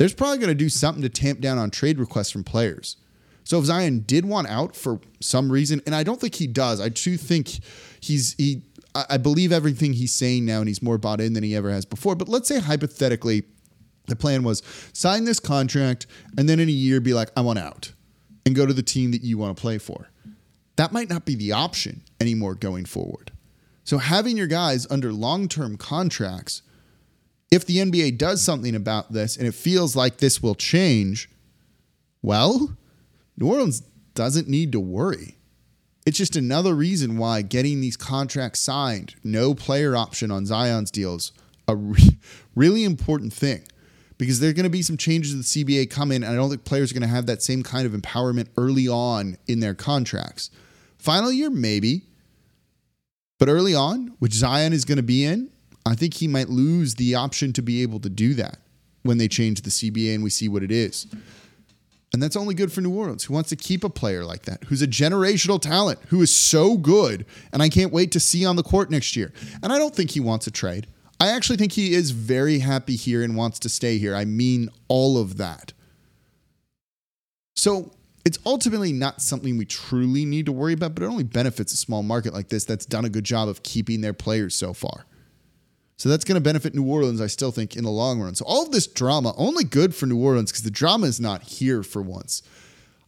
there's 0.00 0.14
probably 0.14 0.38
going 0.38 0.48
to 0.48 0.54
do 0.54 0.70
something 0.70 1.02
to 1.02 1.10
tamp 1.10 1.40
down 1.40 1.58
on 1.58 1.70
trade 1.70 1.98
requests 1.98 2.30
from 2.30 2.42
players. 2.42 2.96
So 3.44 3.58
if 3.58 3.66
Zion 3.66 4.00
did 4.06 4.24
want 4.24 4.48
out 4.48 4.74
for 4.74 4.98
some 5.20 5.52
reason, 5.52 5.82
and 5.84 5.94
I 5.94 6.04
don't 6.04 6.18
think 6.18 6.36
he 6.36 6.46
does, 6.46 6.80
I 6.80 6.88
do 6.88 7.18
think 7.18 7.60
he's 8.00 8.32
he. 8.38 8.62
I 8.94 9.18
believe 9.18 9.52
everything 9.52 9.92
he's 9.92 10.12
saying 10.12 10.46
now, 10.46 10.60
and 10.60 10.68
he's 10.68 10.82
more 10.82 10.96
bought 10.96 11.20
in 11.20 11.34
than 11.34 11.44
he 11.44 11.54
ever 11.54 11.70
has 11.70 11.84
before. 11.84 12.16
But 12.16 12.30
let's 12.30 12.48
say 12.48 12.60
hypothetically, 12.60 13.42
the 14.06 14.16
plan 14.16 14.42
was 14.42 14.62
sign 14.94 15.26
this 15.26 15.38
contract, 15.38 16.06
and 16.38 16.48
then 16.48 16.60
in 16.60 16.70
a 16.70 16.72
year 16.72 17.02
be 17.02 17.12
like, 17.12 17.28
I 17.36 17.42
want 17.42 17.58
out, 17.58 17.92
and 18.46 18.56
go 18.56 18.64
to 18.64 18.72
the 18.72 18.82
team 18.82 19.10
that 19.10 19.22
you 19.22 19.36
want 19.36 19.54
to 19.54 19.60
play 19.60 19.76
for. 19.76 20.08
That 20.76 20.92
might 20.92 21.10
not 21.10 21.26
be 21.26 21.34
the 21.34 21.52
option 21.52 22.04
anymore 22.18 22.54
going 22.54 22.86
forward. 22.86 23.32
So 23.84 23.98
having 23.98 24.38
your 24.38 24.46
guys 24.46 24.86
under 24.88 25.12
long-term 25.12 25.76
contracts, 25.76 26.62
if 27.50 27.66
the 27.66 27.78
NBA 27.78 28.18
does 28.18 28.42
something 28.42 28.74
about 28.74 29.12
this 29.12 29.36
and 29.36 29.46
it 29.46 29.54
feels 29.54 29.96
like 29.96 30.18
this 30.18 30.42
will 30.42 30.54
change, 30.54 31.28
well, 32.22 32.76
New 33.36 33.48
Orleans 33.48 33.80
doesn't 34.14 34.48
need 34.48 34.72
to 34.72 34.80
worry. 34.80 35.36
It's 36.06 36.18
just 36.18 36.36
another 36.36 36.74
reason 36.74 37.18
why 37.18 37.42
getting 37.42 37.80
these 37.80 37.96
contracts 37.96 38.60
signed, 38.60 39.14
no 39.22 39.54
player 39.54 39.96
option 39.96 40.30
on 40.30 40.46
Zion's 40.46 40.90
deals, 40.90 41.32
a 41.68 41.76
re- 41.76 42.18
really 42.54 42.84
important 42.84 43.32
thing 43.32 43.64
because 44.20 44.38
there 44.38 44.50
are 44.50 44.54
going 44.54 44.64
to 44.64 44.70
be 44.70 44.82
some 44.82 44.98
changes 44.98 45.32
to 45.32 45.38
the 45.38 45.64
CBA 45.64 45.90
coming, 45.90 46.16
and 46.16 46.26
I 46.26 46.34
don't 46.34 46.50
think 46.50 46.64
players 46.64 46.90
are 46.90 46.94
going 46.94 47.08
to 47.08 47.08
have 47.08 47.24
that 47.26 47.42
same 47.42 47.62
kind 47.62 47.86
of 47.86 47.92
empowerment 47.92 48.48
early 48.58 48.86
on 48.86 49.38
in 49.46 49.60
their 49.60 49.74
contracts. 49.74 50.50
Final 50.98 51.32
year, 51.32 51.48
maybe, 51.48 52.02
but 53.38 53.48
early 53.48 53.74
on, 53.74 54.14
which 54.18 54.34
Zion 54.34 54.74
is 54.74 54.84
going 54.84 54.96
to 54.96 55.02
be 55.02 55.24
in, 55.24 55.49
I 55.86 55.94
think 55.94 56.14
he 56.14 56.28
might 56.28 56.48
lose 56.48 56.94
the 56.94 57.14
option 57.14 57.52
to 57.54 57.62
be 57.62 57.82
able 57.82 58.00
to 58.00 58.08
do 58.08 58.34
that 58.34 58.58
when 59.02 59.18
they 59.18 59.28
change 59.28 59.62
the 59.62 59.70
CBA 59.70 60.14
and 60.14 60.22
we 60.24 60.30
see 60.30 60.48
what 60.48 60.62
it 60.62 60.70
is. 60.70 61.06
And 62.12 62.22
that's 62.22 62.36
only 62.36 62.54
good 62.54 62.72
for 62.72 62.80
New 62.80 62.92
Orleans, 62.92 63.24
who 63.24 63.34
wants 63.34 63.50
to 63.50 63.56
keep 63.56 63.84
a 63.84 63.88
player 63.88 64.24
like 64.24 64.42
that, 64.42 64.64
who's 64.64 64.82
a 64.82 64.86
generational 64.86 65.60
talent, 65.60 66.00
who 66.08 66.20
is 66.22 66.34
so 66.34 66.76
good, 66.76 67.24
and 67.52 67.62
I 67.62 67.68
can't 67.68 67.92
wait 67.92 68.10
to 68.12 68.20
see 68.20 68.44
on 68.44 68.56
the 68.56 68.64
court 68.64 68.90
next 68.90 69.14
year. 69.16 69.32
And 69.62 69.72
I 69.72 69.78
don't 69.78 69.94
think 69.94 70.10
he 70.10 70.20
wants 70.20 70.46
a 70.46 70.50
trade. 70.50 70.88
I 71.20 71.28
actually 71.28 71.56
think 71.56 71.72
he 71.72 71.94
is 71.94 72.10
very 72.10 72.58
happy 72.58 72.96
here 72.96 73.22
and 73.22 73.36
wants 73.36 73.58
to 73.60 73.68
stay 73.68 73.98
here. 73.98 74.14
I 74.14 74.24
mean 74.24 74.70
all 74.88 75.18
of 75.18 75.36
that. 75.36 75.72
So 77.54 77.92
it's 78.24 78.38
ultimately 78.44 78.92
not 78.92 79.22
something 79.22 79.56
we 79.56 79.66
truly 79.66 80.24
need 80.24 80.46
to 80.46 80.52
worry 80.52 80.72
about, 80.72 80.94
but 80.94 81.04
it 81.04 81.06
only 81.06 81.24
benefits 81.24 81.72
a 81.72 81.76
small 81.76 82.02
market 82.02 82.32
like 82.32 82.48
this 82.48 82.64
that's 82.64 82.86
done 82.86 83.04
a 83.04 83.10
good 83.10 83.24
job 83.24 83.48
of 83.48 83.62
keeping 83.62 84.00
their 84.00 84.14
players 84.14 84.54
so 84.54 84.72
far. 84.72 85.04
So 86.00 86.08
that's 86.08 86.24
going 86.24 86.36
to 86.36 86.40
benefit 86.40 86.74
New 86.74 86.86
Orleans, 86.86 87.20
I 87.20 87.26
still 87.26 87.52
think, 87.52 87.76
in 87.76 87.84
the 87.84 87.90
long 87.90 88.22
run. 88.22 88.34
So 88.34 88.46
all 88.46 88.62
of 88.62 88.72
this 88.72 88.86
drama, 88.86 89.34
only 89.36 89.64
good 89.64 89.94
for 89.94 90.06
New 90.06 90.16
Orleans 90.16 90.50
because 90.50 90.64
the 90.64 90.70
drama 90.70 91.06
is 91.06 91.20
not 91.20 91.42
here 91.42 91.82
for 91.82 92.00
once. 92.00 92.42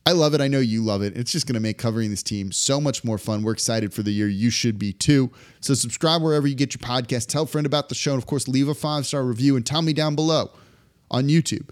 I 0.04 0.12
love 0.12 0.34
it. 0.34 0.42
I 0.42 0.48
know 0.48 0.58
you 0.58 0.84
love 0.84 1.00
it. 1.00 1.16
It's 1.16 1.32
just 1.32 1.46
going 1.46 1.54
to 1.54 1.60
make 1.60 1.78
covering 1.78 2.10
this 2.10 2.22
team 2.22 2.52
so 2.52 2.82
much 2.82 3.02
more 3.02 3.16
fun. 3.16 3.42
We're 3.42 3.52
excited 3.52 3.94
for 3.94 4.02
the 4.02 4.10
year. 4.10 4.28
You 4.28 4.50
should 4.50 4.78
be 4.78 4.92
too. 4.92 5.30
So 5.60 5.72
subscribe 5.72 6.20
wherever 6.20 6.46
you 6.46 6.54
get 6.54 6.74
your 6.74 6.86
podcast. 6.86 7.28
Tell 7.28 7.44
a 7.44 7.46
friend 7.46 7.64
about 7.64 7.88
the 7.88 7.94
show. 7.94 8.12
And 8.12 8.22
of 8.22 8.26
course, 8.26 8.46
leave 8.46 8.68
a 8.68 8.74
five 8.74 9.06
star 9.06 9.24
review 9.24 9.56
and 9.56 9.64
tell 9.64 9.80
me 9.80 9.94
down 9.94 10.14
below 10.14 10.50
on 11.10 11.28
YouTube. 11.28 11.70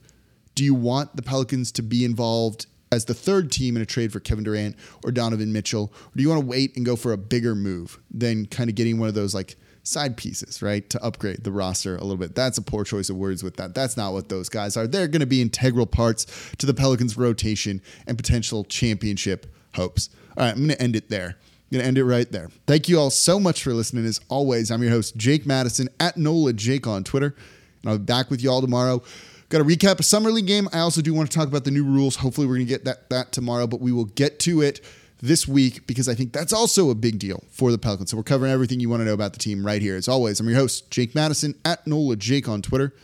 Do 0.55 0.65
you 0.65 0.75
want 0.75 1.17
the 1.17 1.23
Pelicans 1.23 1.71
to 1.73 1.83
be 1.83 2.03
involved 2.03 2.65
as 2.91 3.05
the 3.05 3.15
third 3.15 3.53
team 3.53 3.77
in 3.77 3.83
a 3.83 3.87
trade 3.87 4.11
for 4.11 4.21
Kevin 4.21 4.45
Durant 4.45 4.75
or 5.05 5.13
Donovan 5.13 5.53
Mitchell? 5.53 5.93
Or 5.93 6.13
do 6.17 6.23
you 6.23 6.31
want 6.31 6.41
to 6.41 6.47
wait 6.47 6.75
and 6.77 6.87
go 6.87 6.97
for 6.97 7.13
a 7.13 7.19
bigger 7.19 7.55
move 7.55 8.01
than 8.11 8.47
kind 8.47 8.71
of 8.71 8.75
getting 8.75 8.99
one 8.99 9.11
of 9.11 9.15
those 9.15 9.35
like 9.35 9.57
side 9.91 10.17
pieces, 10.17 10.63
right? 10.63 10.89
To 10.91 11.03
upgrade 11.03 11.45
the 11.45 11.53
roster 11.53 11.97
a 11.97 12.01
little 12.01 12.17
bit. 12.17 12.35
That's 12.35 12.59
a 12.59 12.63
poor 12.63 12.85
choice 12.85 13.11
of 13.11 13.17
words 13.17 13.43
with 13.43 13.57
that. 13.57 13.75
That's 13.75 13.97
not 13.97 14.13
what 14.13 14.29
those 14.29 14.49
guys 14.49 14.77
are. 14.77 14.87
They're 14.87 15.09
going 15.09 15.21
to 15.21 15.27
be 15.27 15.43
integral 15.43 15.87
parts 15.87 16.27
to 16.59 16.67
the 16.67 16.75
Pelicans' 16.75 17.17
rotation 17.17 17.83
and 18.07 18.17
potential 18.17 18.65
championship 18.65 19.47
hopes. 19.75 20.11
All 20.37 20.45
right, 20.45 20.53
I'm 20.53 20.59
going 20.59 20.71
to 20.71 20.81
end 20.81 20.97
it 20.97 21.09
there. 21.09 21.37
I'm 21.37 21.77
going 21.77 21.83
to 21.83 21.89
end 21.89 21.99
it 21.99 22.05
right 22.05 22.31
there. 22.31 22.51
Thank 22.67 22.89
you 22.89 22.99
all 22.99 23.11
so 23.11 23.39
much 23.39 23.63
for 23.63 23.73
listening. 23.73 24.07
As 24.07 24.21
always, 24.29 24.71
I'm 24.71 24.83
your 24.83 24.93
host, 24.93 25.17
Jake 25.17 25.47
Madison, 25.47 25.89
at 25.99 26.17
NOLA 26.17 26.53
Jake 26.55 26.87
on 26.87 27.05
Twitter. 27.05 27.35
And 27.83 27.91
I'll 27.91 27.99
be 27.99 28.05
back 28.05 28.31
with 28.31 28.43
you 28.43 28.51
all 28.51 28.61
tomorrow. 28.61 29.03
Got 29.49 29.59
to 29.59 29.65
recap 29.65 29.99
a 29.99 30.05
summer 30.05 30.31
league 30.31 30.47
game. 30.47 30.69
I 30.73 30.79
also 30.79 31.03
do 31.03 31.13
want 31.13 31.31
to 31.31 31.37
talk 31.37 31.49
about 31.49 31.65
the 31.65 31.73
new 31.73 31.85
rules. 31.85 32.17
Hopefully, 32.17 32.47
we're 32.47 32.55
going 32.55 32.67
to 32.67 32.73
get 32.73 32.85
that, 32.85 33.11
that 33.11 33.33
tomorrow, 33.33 33.67
but 33.67 33.81
we 33.81 33.91
will 33.91 34.05
get 34.05 34.39
to 34.41 34.63
it 34.63 34.81
this 35.23 35.47
week 35.47 35.87
because 35.87 36.09
I 36.09 36.15
think 36.15 36.33
that's 36.33 36.53
also 36.53 36.91
a 36.91 36.95
big 36.95 37.19
deal 37.19 37.45
for 37.51 37.71
the 37.71 37.79
Pelicans. 37.79 38.11
So 38.11 38.17
we're 38.17 38.23
covering 38.23 38.53
everything 38.53 38.81
you 38.81 38.89
want 38.89 39.01
to 39.01 39.05
know 39.05 39.15
about 39.15 39.33
the 39.33 39.39
team 39.39 39.65
right 39.65 39.81
here. 39.81 39.97
As 39.97 40.09
always, 40.09 40.41
I'm 40.41 40.49
your 40.49 40.59
host, 40.59 40.91
Jake 40.91 41.15
Madison, 41.15 41.55
at 41.65 41.87
NOLA 41.87 42.17
Jake 42.17 42.49
on 42.49 42.63
Twitter. 42.63 42.95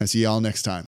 I 0.00 0.04
see 0.04 0.22
y'all 0.22 0.40
next 0.40 0.62
time. 0.62 0.84